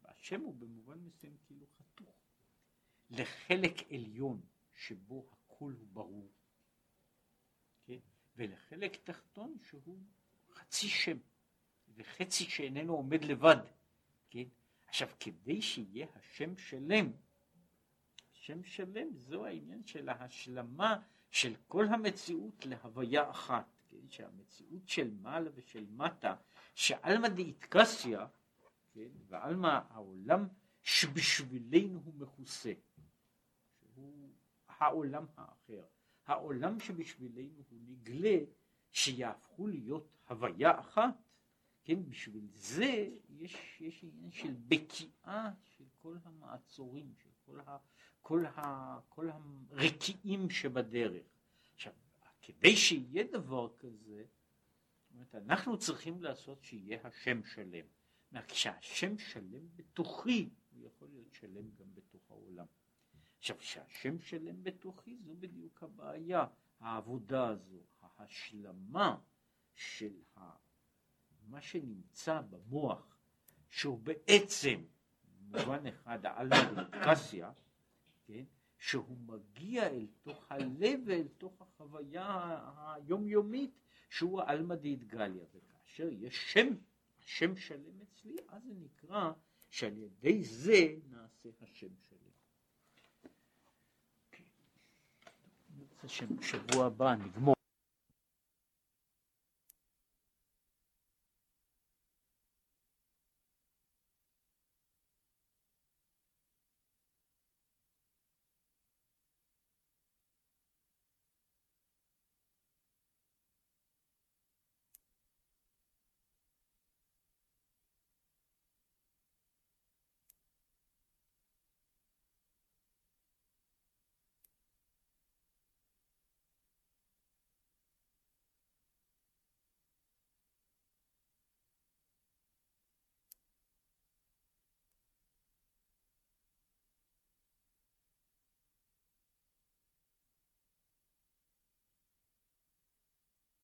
[0.04, 2.14] השם הוא במובן מסוים כאילו חתוך
[3.10, 4.40] לחלק עליון
[4.74, 6.32] שבו הכל הוא ברור,
[7.84, 7.98] כן?
[8.36, 9.98] ולחלק תחתון שהוא
[10.50, 11.18] חצי שם
[11.94, 13.56] וחצי שאיננו עומד לבד.
[14.30, 14.44] כן?
[14.86, 17.12] עכשיו, כדי שיהיה השם שלם,
[18.46, 24.08] שם שלם זו העניין של ההשלמה של כל המציאות להוויה אחת, כן?
[24.08, 26.34] שהמציאות של מעלה ושל מטה,
[26.74, 28.26] שעלמא דאיטקסיה,
[28.92, 29.08] כן?
[29.28, 30.48] ועלמא העולם
[30.82, 32.72] שבשבילנו הוא מכוסה,
[33.78, 34.34] שהוא
[34.68, 35.84] העולם האחר,
[36.26, 38.38] העולם שבשבילנו הוא נגלה,
[38.92, 41.14] שיהפכו להיות הוויה אחת,
[41.84, 47.78] כן, בשביל זה יש, יש עניין של בקיעה של כל המעצורים, של כל, ה,
[48.26, 49.28] כל, ה, כל
[49.70, 51.26] הרקיעים שבדרך.
[51.74, 51.92] עכשיו,
[52.42, 54.24] כדי שיהיה דבר כזה,
[55.14, 57.84] אומרת, אנחנו צריכים לעשות שיהיה השם שלם.
[58.48, 62.66] כשהשם שלם בתוכי, הוא יכול להיות שלם גם בתוך העולם.
[63.38, 66.46] עכשיו, כשהשם שלם בתוכי, זו בדיוק הבעיה,
[66.80, 69.18] העבודה הזו, ההשלמה
[69.74, 70.40] של ה...
[71.48, 73.18] מה שנמצא במוח,
[73.70, 74.84] שהוא בעצם
[75.50, 77.52] במובן אחד דאיטרסיה,
[78.26, 78.44] כן,
[78.78, 82.58] שהוא מגיע אל תוך הלב ואל תוך החוויה
[82.94, 83.70] היומיומית
[84.10, 86.68] שהוא העלמא דאיטגליה, וכאשר יש שם,
[87.20, 89.32] השם שלם אצלי, אז זה נקרא
[89.70, 92.16] שעל ידי זה נעשה השם שלם.
[96.40, 97.55] שבוע הבא נגמור